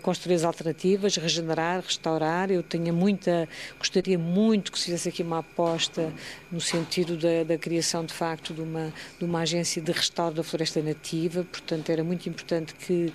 [0.02, 2.52] construir as alternativas, regenerar, restaurar.
[2.52, 6.14] Eu tenho muita, gostaria muito que se fizesse aqui uma aposta
[6.52, 10.44] no sentido da, da, criação, de facto, de uma, de uma agência de restauro da
[10.44, 11.44] floresta nativa.
[11.44, 13.12] Portanto, era muito importante que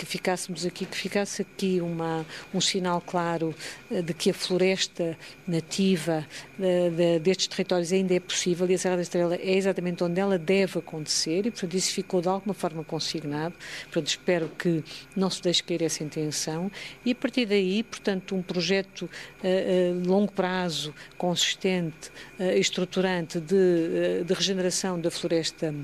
[0.00, 3.54] que ficássemos aqui, que ficasse aqui uma, um sinal claro
[3.90, 5.14] eh, de que a floresta
[5.46, 6.26] nativa
[6.58, 10.18] de, de, destes territórios ainda é possível e a Serra da Estrela é exatamente onde
[10.18, 13.54] ela deve acontecer e, portanto, isso ficou de alguma forma consignado.
[13.84, 14.82] Portanto, espero que
[15.14, 16.72] não se deixe cair essa intenção
[17.04, 19.08] e, a partir daí, portanto, um projeto
[19.44, 25.74] a uh, uh, longo prazo, consistente, uh, estruturante de, de regeneração da floresta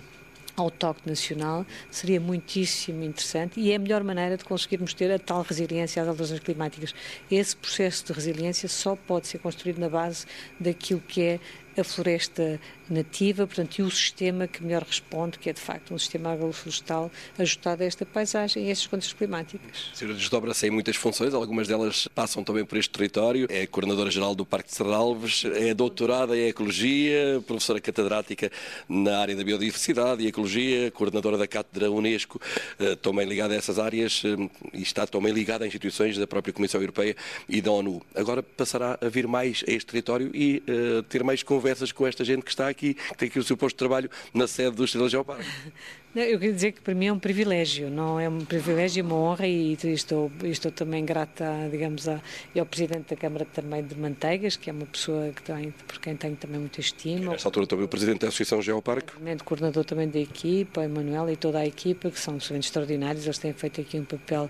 [0.56, 5.42] autóctone nacional seria muitíssimo interessante e é a melhor maneira de conseguirmos ter a tal
[5.42, 6.94] resiliência às alterações climáticas.
[7.30, 10.26] Esse processo de resiliência só pode ser construído na base
[10.58, 11.40] daquilo que é
[11.76, 15.98] a floresta nativa, portanto, e o sistema que melhor responde, que é de facto um
[15.98, 19.90] sistema agroflorestal ajustado a esta paisagem e a estas condições climáticas.
[19.92, 23.46] A senhora desdobra-se em muitas funções, algumas delas passam também por este território.
[23.50, 28.50] É coordenadora-geral do Parque de Serralves, é doutorada em Ecologia, professora catedrática
[28.88, 32.40] na área da Biodiversidade e Ecologia, coordenadora da Cátedra Unesco,
[32.78, 36.52] eh, também ligada a essas áreas eh, e está também ligada a instituições da própria
[36.52, 37.16] Comissão Europeia
[37.48, 38.00] e da ONU.
[38.14, 42.24] Agora passará a vir mais a este território e uh, ter mais conversas com esta
[42.24, 44.85] gente que está aqui, que tem aqui o seu posto de trabalho na sede do
[44.85, 45.44] Estrela Geoparque.
[46.18, 49.16] Eu quero dizer que para mim é um privilégio, não é um privilégio, é uma
[49.16, 52.22] honra e estou, estou também grata, digamos, a,
[52.59, 56.16] ao Presidente da Câmara também de Manteigas, que é uma pessoa que tem, por quem
[56.16, 57.33] tenho também muita estima.
[57.33, 59.12] Nesta altura também o Presidente da Associação Geoparque.
[59.14, 63.38] O coordenador também da equipa, Emanuel e toda a equipa, que são absolutamente extraordinários, eles
[63.38, 64.48] têm feito aqui um papel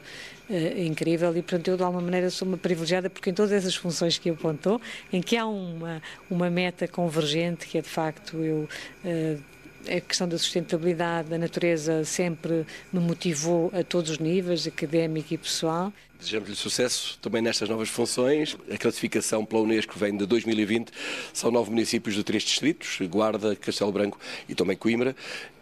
[0.48, 3.74] uh, incrível e, portanto, eu de alguma maneira sou uma privilegiada porque em todas essas
[3.74, 4.80] funções que apontou,
[5.12, 6.00] em que há uma,
[6.30, 8.68] uma meta convergente, que é de facto eu...
[9.04, 9.55] Uh,
[9.90, 15.38] a questão da sustentabilidade da natureza sempre me motivou a todos os níveis, académico e
[15.38, 15.92] pessoal.
[16.18, 18.56] Desejamos-lhe sucesso também nestas novas funções.
[18.70, 20.90] A classificação pela Unesco vem de 2020.
[21.32, 25.14] São nove municípios de três distritos, Guarda, Castelo Branco e também Coimbra.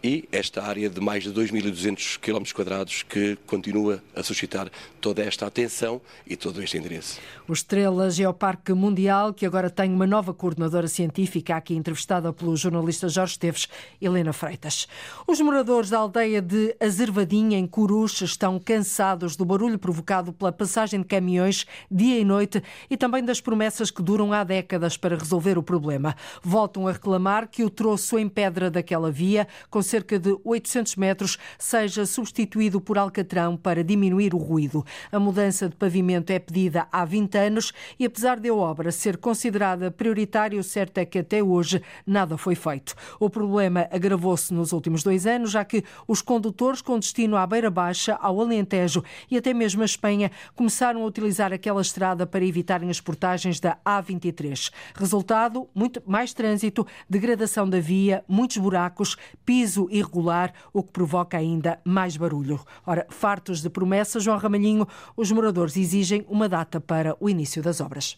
[0.03, 4.69] E esta área de mais de 2.200 km que continua a suscitar
[5.01, 7.19] toda esta atenção e todo este interesse.
[7.47, 13.09] O Estrela Geoparque Mundial, que agora tem uma nova coordenadora científica, aqui entrevistada pelo jornalista
[13.09, 13.67] Jorge Esteves,
[13.99, 14.87] Helena Freitas.
[15.27, 21.01] Os moradores da aldeia de Azervadinha, em Coruche, estão cansados do barulho provocado pela passagem
[21.01, 25.57] de caminhões dia e noite e também das promessas que duram há décadas para resolver
[25.57, 26.15] o problema.
[26.43, 31.37] Voltam a reclamar que o troço em pedra daquela via, com cerca de 800 metros,
[31.57, 34.85] seja substituído por alcatrão para diminuir o ruído.
[35.11, 39.17] A mudança de pavimento é pedida há 20 anos e, apesar de a obra ser
[39.17, 42.95] considerada prioritária, o certo é que até hoje nada foi feito.
[43.19, 47.69] O problema agravou-se nos últimos dois anos, já que os condutores com destino à Beira
[47.69, 52.89] Baixa, ao Alentejo e até mesmo a Espanha começaram a utilizar aquela estrada para evitarem
[52.89, 54.71] as portagens da A23.
[54.95, 61.79] Resultado: muito mais trânsito, degradação da via, muitos buracos, piso irregular, o que provoca ainda
[61.83, 62.59] mais barulho.
[62.85, 67.81] Ora, fartos de promessas, João Ramalhinho, os moradores exigem uma data para o início das
[67.81, 68.17] obras.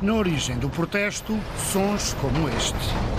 [0.00, 3.11] Na origem do protesto, sons como este.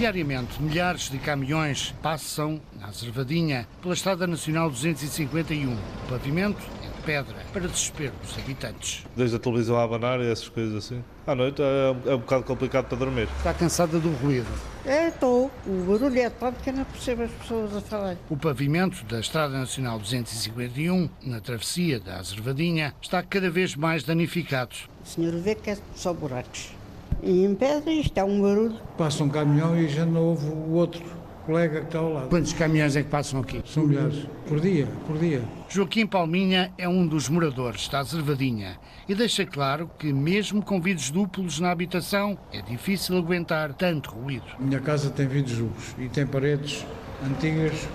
[0.00, 5.74] Diariamente, milhares de caminhões passam na Azervadinha pela Estrada Nacional 251.
[5.74, 9.04] O pavimento é de pedra, para desespero dos habitantes.
[9.14, 11.04] Desde a televisão a abanar e essas coisas assim.
[11.26, 13.28] À noite é, é um bocado complicado para dormir.
[13.36, 14.48] Está cansada do ruído?
[14.86, 15.50] É, estou.
[15.66, 18.16] O barulho é tanto que não percebo as pessoas a falar.
[18.30, 24.74] O pavimento da Estrada Nacional 251, na travessia da Azervadinha, está cada vez mais danificado.
[25.04, 26.79] O senhor vê que é só buracos.
[27.22, 28.76] E em pedra isto é um barulho.
[28.96, 31.02] Passa um caminhão e já não houve o outro
[31.44, 32.28] colega que está ao lado.
[32.28, 33.62] Quantos caminhões é que passam aqui?
[33.66, 34.26] São milhares.
[34.46, 35.42] Por dia, por dia.
[35.68, 38.78] Joaquim Palminha é um dos moradores da Azervadinha
[39.08, 44.46] e deixa claro que, mesmo com vidros duplos na habitação, é difícil aguentar tanto ruído.
[44.58, 46.84] Minha casa tem vidros duplos e tem paredes
[47.24, 47.88] antigas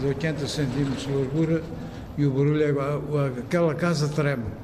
[0.00, 1.62] de 80 centímetros de largura
[2.16, 3.40] e o barulho é.
[3.40, 4.61] aquela casa treme.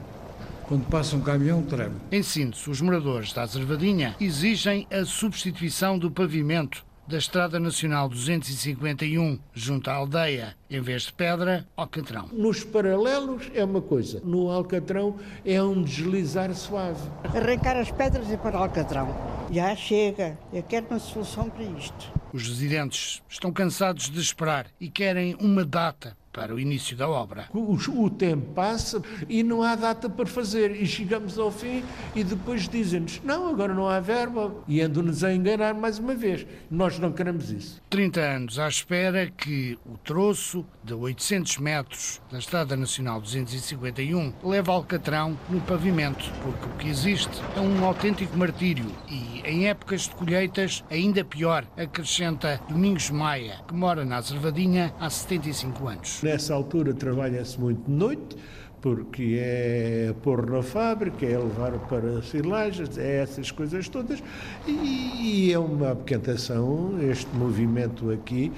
[0.68, 1.96] Quando passa um caminhão, treme.
[2.12, 9.38] Em síntese, os moradores da Azervadinha exigem a substituição do pavimento da Estrada Nacional 251
[9.54, 12.28] junto à aldeia, em vez de pedra, alcatrão.
[12.30, 17.00] Nos paralelos é uma coisa, no alcatrão é um deslizar suave.
[17.24, 19.08] Arrancar as pedras e para o alcatrão.
[19.50, 22.12] Já chega, eu quero uma solução para isto.
[22.30, 27.48] Os residentes estão cansados de esperar e querem uma data para o início da obra.
[27.52, 30.70] O, o, tempo passa e não há data para fazer.
[30.80, 31.82] E chegamos ao fim
[32.14, 34.54] e depois dizem-nos: não, agora não há verba.
[34.68, 36.46] E andam-nos a enganar mais uma vez.
[36.70, 37.82] Nós não queremos isso.
[37.90, 44.70] 30 anos à espera que o troço de 800 metros da Estrada Nacional 251 leve
[44.70, 50.10] Alcatrão no pavimento, porque o que existe é um autêntico martírio e, em épocas de
[50.10, 56.20] colheitas, ainda pior, acrescenta Domingos Maia, que mora na Azervadinha há 75 anos.
[56.28, 58.36] Nessa altura trabalha-se muito de noite,
[58.82, 64.22] porque é pôr na fábrica, é levar para silagens, é essas coisas todas,
[64.66, 68.52] e, é uma apoquentação, este movimento aqui,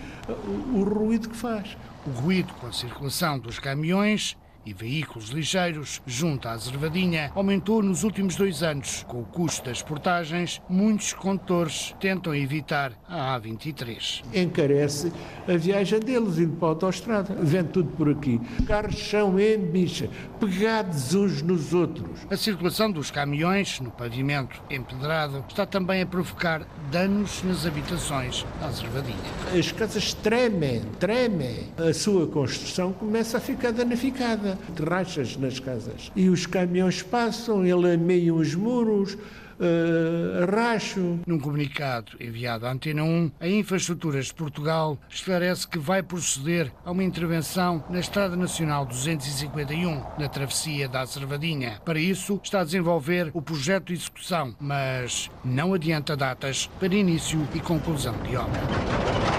[0.75, 1.77] o, o ruído que faz.
[2.05, 4.37] O ruído com a circulação dos caminhões
[4.71, 9.05] e veículos ligeiros, junto à Zervadinha, aumentou nos últimos dois anos.
[9.09, 14.23] Com o custo das portagens, muitos condutores tentam evitar a A23.
[14.33, 15.13] Encarece
[15.49, 17.35] a viagem deles indo para a autostrada.
[17.35, 18.41] Vem tudo por aqui.
[18.65, 22.09] Carros são em bicha, pegados uns nos outros.
[22.31, 28.71] A circulação dos caminhões no pavimento empedrado está também a provocar danos nas habitações da
[28.71, 29.19] Zervadinha.
[29.59, 31.73] As casas tremem, tremem.
[31.77, 34.57] A sua construção começa a ficar danificada.
[34.89, 36.11] Rachas nas casas.
[36.15, 39.17] E os caminhões passam, ele ameia os muros,
[39.61, 41.21] uh, racho.
[41.27, 46.91] Num comunicado enviado à Antena 1, a Infraestruturas de Portugal esclarece que vai proceder a
[46.91, 51.81] uma intervenção na Estrada Nacional 251, na travessia da Acervadinha.
[51.85, 57.47] Para isso, está a desenvolver o projeto de execução, mas não adianta datas para início
[57.55, 59.30] e conclusão de obra.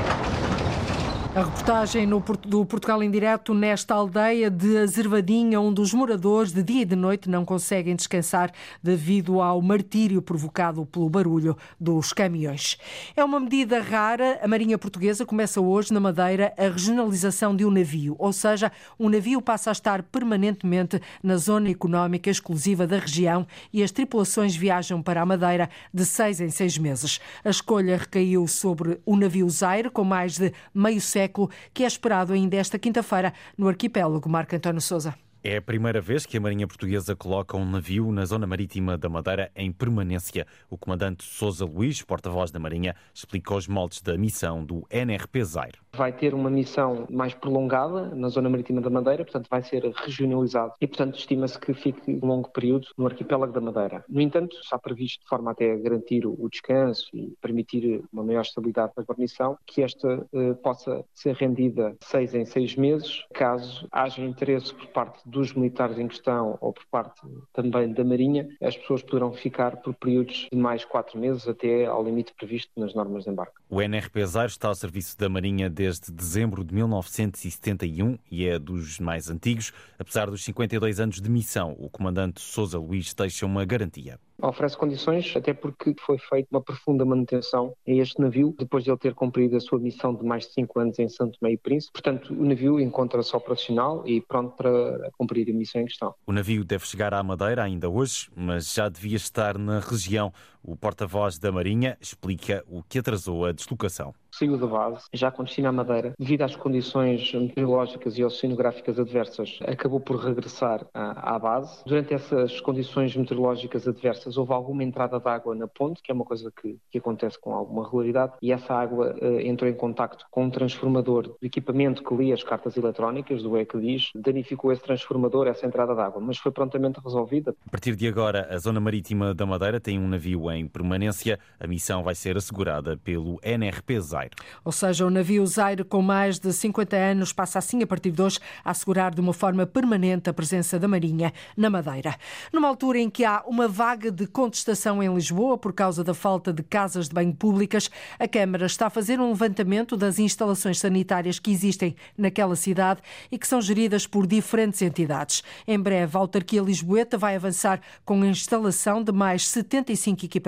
[1.34, 6.61] A reportagem no, do Portugal em Direto nesta aldeia de Azervadinha, onde os moradores de
[6.61, 8.51] dia e de noite não conseguem descansar
[8.84, 12.77] devido ao martírio provocado pelo barulho dos caminhões.
[13.15, 14.41] É uma medida rara.
[14.43, 18.69] A Marinha Portuguesa começa hoje na Madeira a regionalização de um navio, ou seja,
[18.99, 24.53] um navio passa a estar permanentemente na zona económica exclusiva da região e as tripulações
[24.53, 27.21] viajam para a Madeira de seis em seis meses.
[27.41, 31.88] A escolha recaiu sobre o navio Zaire, com mais de meio século século, que é
[31.88, 34.30] esperado ainda esta quinta-feira no arquipélago.
[34.30, 35.15] Marco António Souza.
[35.44, 39.10] É a primeira vez que a Marinha Portuguesa coloca um navio na zona marítima da
[39.10, 40.46] Madeira em permanência.
[40.70, 45.80] O comandante Sousa Luís, porta-voz da Marinha, explica os moldes da missão do NRP Zaire.
[45.94, 50.74] Vai ter uma missão mais prolongada na zona marítima da Madeira, portanto vai ser regionalizado
[50.80, 54.06] e, portanto, estima-se que fique um longo período no arquipélago da Madeira.
[54.08, 58.42] No entanto, está previsto de forma até a garantir o descanso e permitir uma maior
[58.42, 64.22] estabilidade da guarnição, que esta eh, possa ser rendida seis em seis meses, caso haja
[64.22, 67.21] interesse por parte dos militares em questão ou por parte
[67.53, 72.03] também da Marinha, as pessoas poderão ficar por períodos de mais quatro meses até ao
[72.03, 73.53] limite previsto nas normas de embarque.
[73.69, 78.99] O NRP Zaire está ao serviço da Marinha desde dezembro de 1971 e é dos
[78.99, 79.71] mais antigos.
[79.97, 85.34] Apesar dos 52 anos de missão, o comandante Sousa Luís deixa uma garantia oferece condições,
[85.36, 89.56] até porque foi feita uma profunda manutenção a este navio, depois de ele ter cumprido
[89.56, 91.94] a sua missão de mais de 5 anos em Santo Meio Príncipe.
[91.94, 96.14] Portanto, o navio encontra-se operacional e pronto para cumprir a missão em questão.
[96.26, 100.34] O navio deve chegar à Madeira ainda hoje, mas já devia estar na região.
[100.64, 105.43] O porta-voz da Marinha explica o que atrasou a deslocação saiu da base, já com
[105.43, 111.39] destino à Madeira, devido às condições meteorológicas e oceanográficas adversas, acabou por regressar à, à
[111.39, 111.84] base.
[111.86, 116.26] Durante essas condições meteorológicas adversas, houve alguma entrada de água na ponte, que é uma
[116.26, 120.45] coisa que, que acontece com alguma regularidade, e essa água uh, entrou em contacto com
[120.45, 125.66] um transformador do equipamento que lia as cartas eletrónicas, do ECDIS, danificou esse transformador, essa
[125.66, 127.55] entrada de água, mas foi prontamente resolvida.
[127.68, 131.39] A partir de agora, a zona marítima da Madeira tem um navio em permanência.
[131.60, 134.32] A missão vai ser assegurada pelo NRP Zaire.
[134.64, 138.22] Ou seja, o navio Zaire, com mais de 50 anos, passa assim, a partir de
[138.22, 142.16] hoje, a assegurar de uma forma permanente a presença da Marinha na Madeira.
[142.52, 146.54] Numa altura em que há uma vaga de contestação em Lisboa por causa da falta
[146.54, 147.89] de casas de banho públicas,
[148.20, 153.38] a Câmara está a fazer um levantamento das instalações sanitárias que existem naquela cidade e
[153.38, 155.43] que são geridas por diferentes entidades.
[155.68, 160.41] Em breve, a autarquia lisboeta vai avançar com a instalação de mais 75 equipamentos,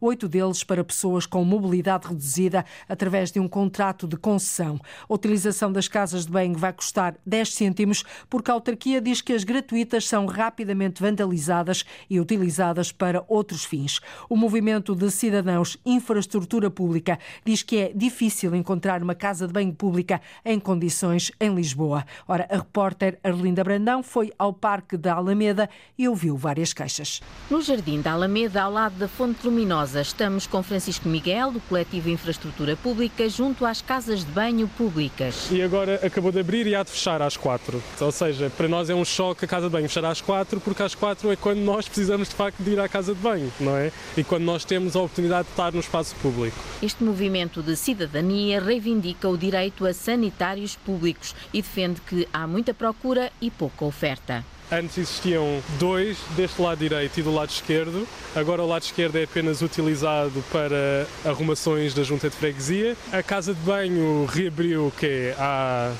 [0.00, 4.80] oito deles para pessoas com mobilidade reduzida, através de um contrato de concessão.
[5.08, 9.32] A utilização das casas de banho vai custar 10 cêntimos, porque a autarquia diz que
[9.32, 14.00] as gratuitas são rapidamente vandalizadas e utilizadas para outros fins.
[14.28, 19.72] O movimento de cidadãos Infraestrutura Pública diz que é difícil encontrar uma casa de banho
[19.72, 22.04] pública em condições em Lisboa.
[22.26, 27.20] Ora, a repórter Arlinda Brandão foi ao Parque da Alameda e ouviu várias queixas.
[27.50, 32.08] No Jardim da Alameda, ao lado da Fonte Luminosa, estamos com Francisco Miguel, do Coletivo
[32.08, 35.48] Infraestrutura Pública junto às casas de banho públicas.
[35.50, 37.82] E agora acabou de abrir e há de fechar às quatro.
[38.00, 40.82] Ou seja, para nós é um choque a casa de banho fechar às quatro, porque
[40.82, 43.76] às quatro é quando nós precisamos de facto de ir à casa de banho, não
[43.76, 43.92] é?
[44.16, 46.56] E quando nós temos a oportunidade de estar no espaço público.
[46.82, 52.72] Este movimento de cidadania reivindica o direito a sanitários públicos e defende que há muita
[52.72, 54.44] procura e pouca oferta.
[54.70, 58.06] Antes existiam dois deste lado direito e do lado esquerdo.
[58.34, 62.96] Agora o lado esquerdo é apenas utilizado para arrumações da junta de freguesia.
[63.12, 65.92] A casa de banho reabriu que há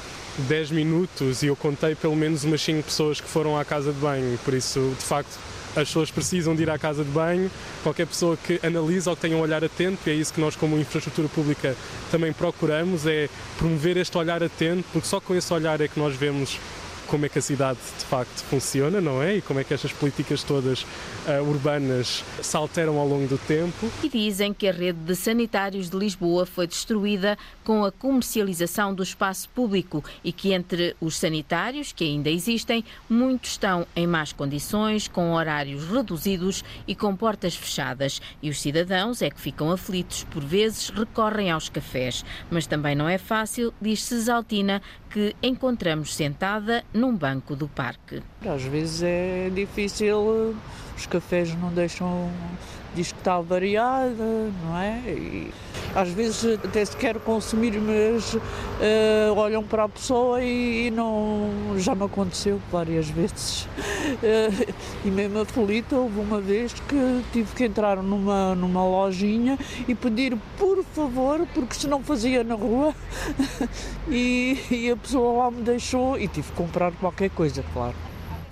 [0.49, 4.01] 10 minutos e eu contei pelo menos umas 5 pessoas que foram à casa de
[4.01, 4.37] banho.
[4.45, 5.39] Por isso, de facto,
[5.77, 7.49] as pessoas precisam de ir à casa de banho.
[7.85, 10.57] Qualquer pessoa que analisa ou que tenha um olhar atento, e é isso que nós,
[10.57, 11.77] como infraestrutura pública,
[12.11, 16.17] também procuramos, é promover este olhar atento, porque só com esse olhar é que nós
[16.17, 16.59] vemos
[17.07, 19.37] como é que a cidade de facto funciona, não é?
[19.37, 23.91] E como é que estas políticas todas uh, urbanas se alteram ao longo do tempo.
[24.03, 29.03] E dizem que a rede de sanitários de Lisboa foi destruída com a comercialização do
[29.03, 35.09] espaço público e que entre os sanitários que ainda existem, muitos estão em más condições,
[35.09, 38.21] com horários reduzidos e com portas fechadas.
[38.43, 42.25] E os cidadãos é que ficam aflitos, por vezes recorrem aos cafés.
[42.51, 44.83] Mas também não é fácil, diz Cesaltina,
[45.17, 48.23] que encontramos sentada num banco do parque.
[48.47, 50.55] Às vezes é difícil,
[50.95, 52.31] os cafés não deixam
[52.97, 54.25] diz que está variada,
[54.65, 55.01] não é?
[55.07, 55.53] E
[55.95, 61.51] às vezes até se quer consumir, mas uh, olham para a pessoa e, e, não.
[61.77, 63.65] Já me aconteceu várias vezes.
[63.65, 64.75] Uh,
[65.05, 70.37] e mesmo aflita, houve uma vez que tive que entrar numa, numa lojinha e pedir
[70.57, 72.95] por favor, porque se não fazia na rua,
[74.09, 78.06] e, e a pessoa lá me deixou e tive que comprar qualquer coisa, claro.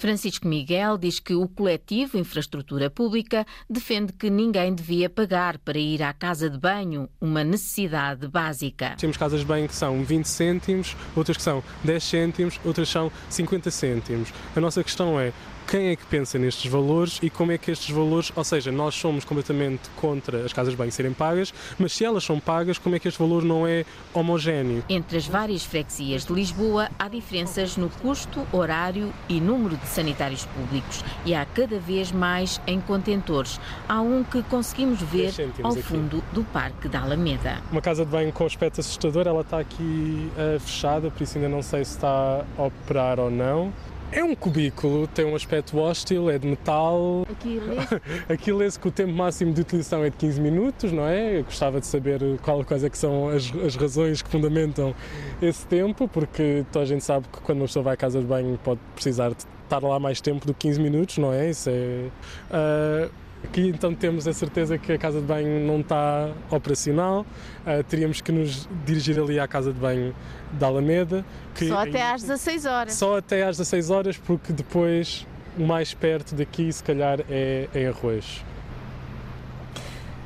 [0.05, 6.03] Francisco Miguel diz que o coletivo Infraestrutura Pública defende que ninguém devia pagar para ir
[6.03, 8.97] à casa de banho, uma necessidade básica.
[8.99, 13.11] Temos casas de banho que são 20 cêntimos, outras que são 10 cêntimos, outras são
[13.31, 14.31] 50 cêntimos.
[14.55, 15.33] A nossa questão é
[15.67, 18.95] quem é que pensa nestes valores e como é que estes valores, ou seja, nós
[18.95, 22.95] somos completamente contra as casas de banho serem pagas, mas se elas são pagas, como
[22.95, 24.85] é que este valor não é homogéneo?
[24.89, 30.45] Entre as várias freguesias de Lisboa há diferenças no custo, horário e número de sanitários
[30.47, 33.61] públicos e há cada vez mais em contentores.
[33.89, 36.35] Há um que conseguimos ver ao fundo aqui.
[36.35, 37.63] do Parque da Alameda.
[37.71, 41.49] Uma casa de banho com aspecto assustador, ela está aqui uh, fechada, por isso ainda
[41.49, 43.73] não sei se está a operar ou não.
[44.15, 47.27] É um cubículo, tem um aspecto hostil, é de metal.
[47.29, 48.01] Aqui lê-se.
[48.33, 51.39] Aqui lê-se que o tempo máximo de utilização é de 15 minutos, não é?
[51.39, 54.95] Eu gostava de saber qual, quais é que são as, as razões que fundamentam
[55.43, 58.27] esse tempo, porque toda a gente sabe que quando uma pessoa vai à casa de
[58.27, 61.51] banho pode precisar de estar lá mais tempo do que 15 minutos, não é?
[61.51, 62.09] Isso é.
[62.51, 67.27] Uh, Aqui então temos a certeza que a casa de banho não está operacional,
[67.67, 70.15] uh, teríamos que nos dirigir ali à casa de banho
[70.53, 71.25] da Alameda.
[71.55, 72.95] Que só até às 16 horas.
[72.95, 75.27] Só até às 16 horas, porque depois
[75.59, 78.45] o mais perto daqui se calhar é em Arroz.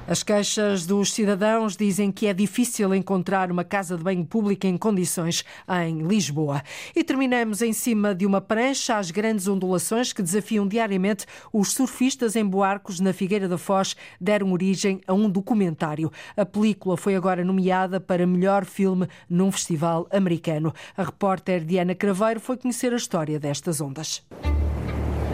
[0.09, 4.79] As queixas dos cidadãos dizem que é difícil encontrar uma casa de banho pública em
[4.79, 5.45] condições
[5.87, 6.63] em Lisboa.
[6.97, 12.37] E terminamos em cima de uma prancha às grandes ondulações que desafiam diariamente os surfistas
[12.37, 16.11] em Boarcos, na Figueira da Foz, deram origem a um documentário.
[16.35, 20.73] A película foi agora nomeada para melhor filme num festival americano.
[20.97, 24.25] A repórter Diana Craveiro foi conhecer a história destas ondas.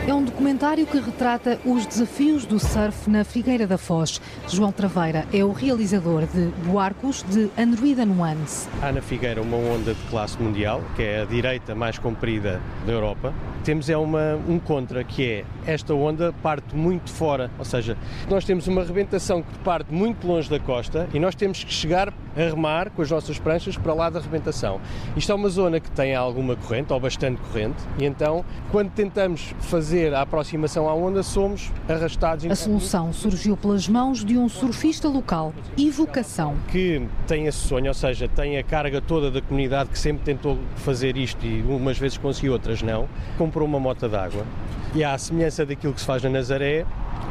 [0.06, 4.20] É um documentário que retrata os desafios do surf na Figueira da Foz.
[4.46, 8.68] João Traveira é o realizador de Boarcos de Androida Nuance.
[8.82, 12.92] Há na Figueira uma onda de classe mundial, que é a direita mais comprida da
[12.92, 13.32] Europa.
[13.64, 17.96] Temos é uma, um contra, que é esta onda parte muito fora, ou seja,
[18.28, 22.10] nós temos uma rebentação que parte muito longe da costa e nós temos que chegar
[22.10, 24.82] a remar com as nossas pranchas para lá da rebentação.
[25.16, 29.54] Isto é uma zona que tem alguma corrente, ou bastante corrente, e então, quando tentamos
[29.60, 32.44] fazer fazer a aproximação à onda, somos arrastados.
[32.46, 36.56] A solução surgiu pelas mãos de um surfista local, Evocação.
[36.68, 40.58] Que tem esse sonho, ou seja, tem a carga toda da comunidade que sempre tentou
[40.76, 43.08] fazer isto e umas vezes conseguiu, outras não.
[43.38, 44.44] Comprou uma moto d'água
[44.96, 46.84] e, à semelhança daquilo que se faz na Nazaré,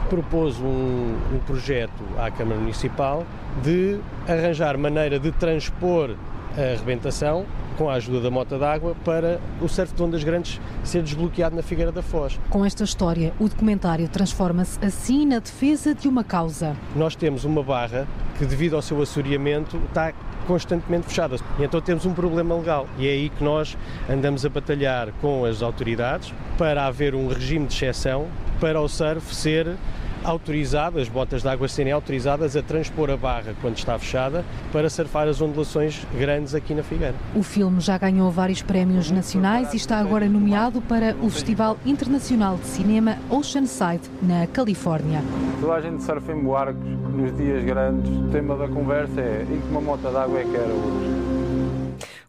[0.10, 3.26] propôs um, um projeto à Câmara Municipal
[3.62, 6.16] de arranjar maneira de transpor
[6.58, 11.04] a arrebentação com a ajuda da mota d'água para o surf de ondas grandes ser
[11.04, 12.40] desbloqueado na Figueira da Foz.
[12.50, 16.76] Com esta história, o documentário transforma-se assim na defesa de uma causa.
[16.96, 18.08] Nós temos uma barra
[18.38, 20.14] que, devido ao seu assoreamento, está
[20.48, 21.38] constantemente fechada.
[21.58, 22.88] E então temos um problema legal.
[22.98, 23.78] E é aí que nós
[24.10, 28.28] andamos a batalhar com as autoridades para haver um regime de exceção
[28.60, 29.76] para o surf ser
[30.24, 34.90] autorizado, as botas de água serem autorizadas a transpor a barra quando está fechada para
[34.90, 37.16] surfar as ondulações grandes aqui na Figueira.
[37.36, 42.58] O filme já ganhou vários prémios nacionais e está agora nomeado para o Festival Internacional
[42.58, 45.22] de Cinema Oceanside, na Califórnia.
[45.60, 46.84] Toda a gente surfa em barcos
[47.16, 50.44] nos dias grandes, o tema da conversa é e que uma moto de água é
[50.44, 51.33] que era hoje.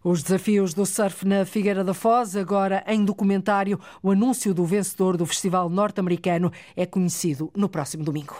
[0.07, 5.17] Os desafios do surf na Figueira da Foz, agora em documentário, o anúncio do vencedor
[5.17, 8.35] do Festival Norte-Americano é conhecido no próximo domingo.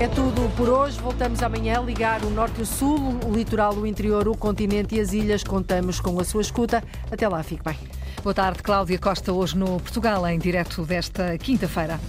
[0.00, 0.98] É tudo por hoje.
[0.98, 4.96] Voltamos amanhã a ligar o norte e o sul, o litoral, o interior, o continente
[4.96, 5.44] e as ilhas.
[5.44, 6.82] Contamos com a sua escuta.
[7.08, 7.78] Até lá, fique bem.
[8.24, 12.00] Boa tarde, Cláudia Costa, hoje no Portugal, em direto desta quinta-feira.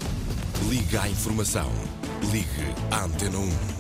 [0.68, 1.70] Liga à informação.
[2.32, 3.77] Ligue à Antena 1.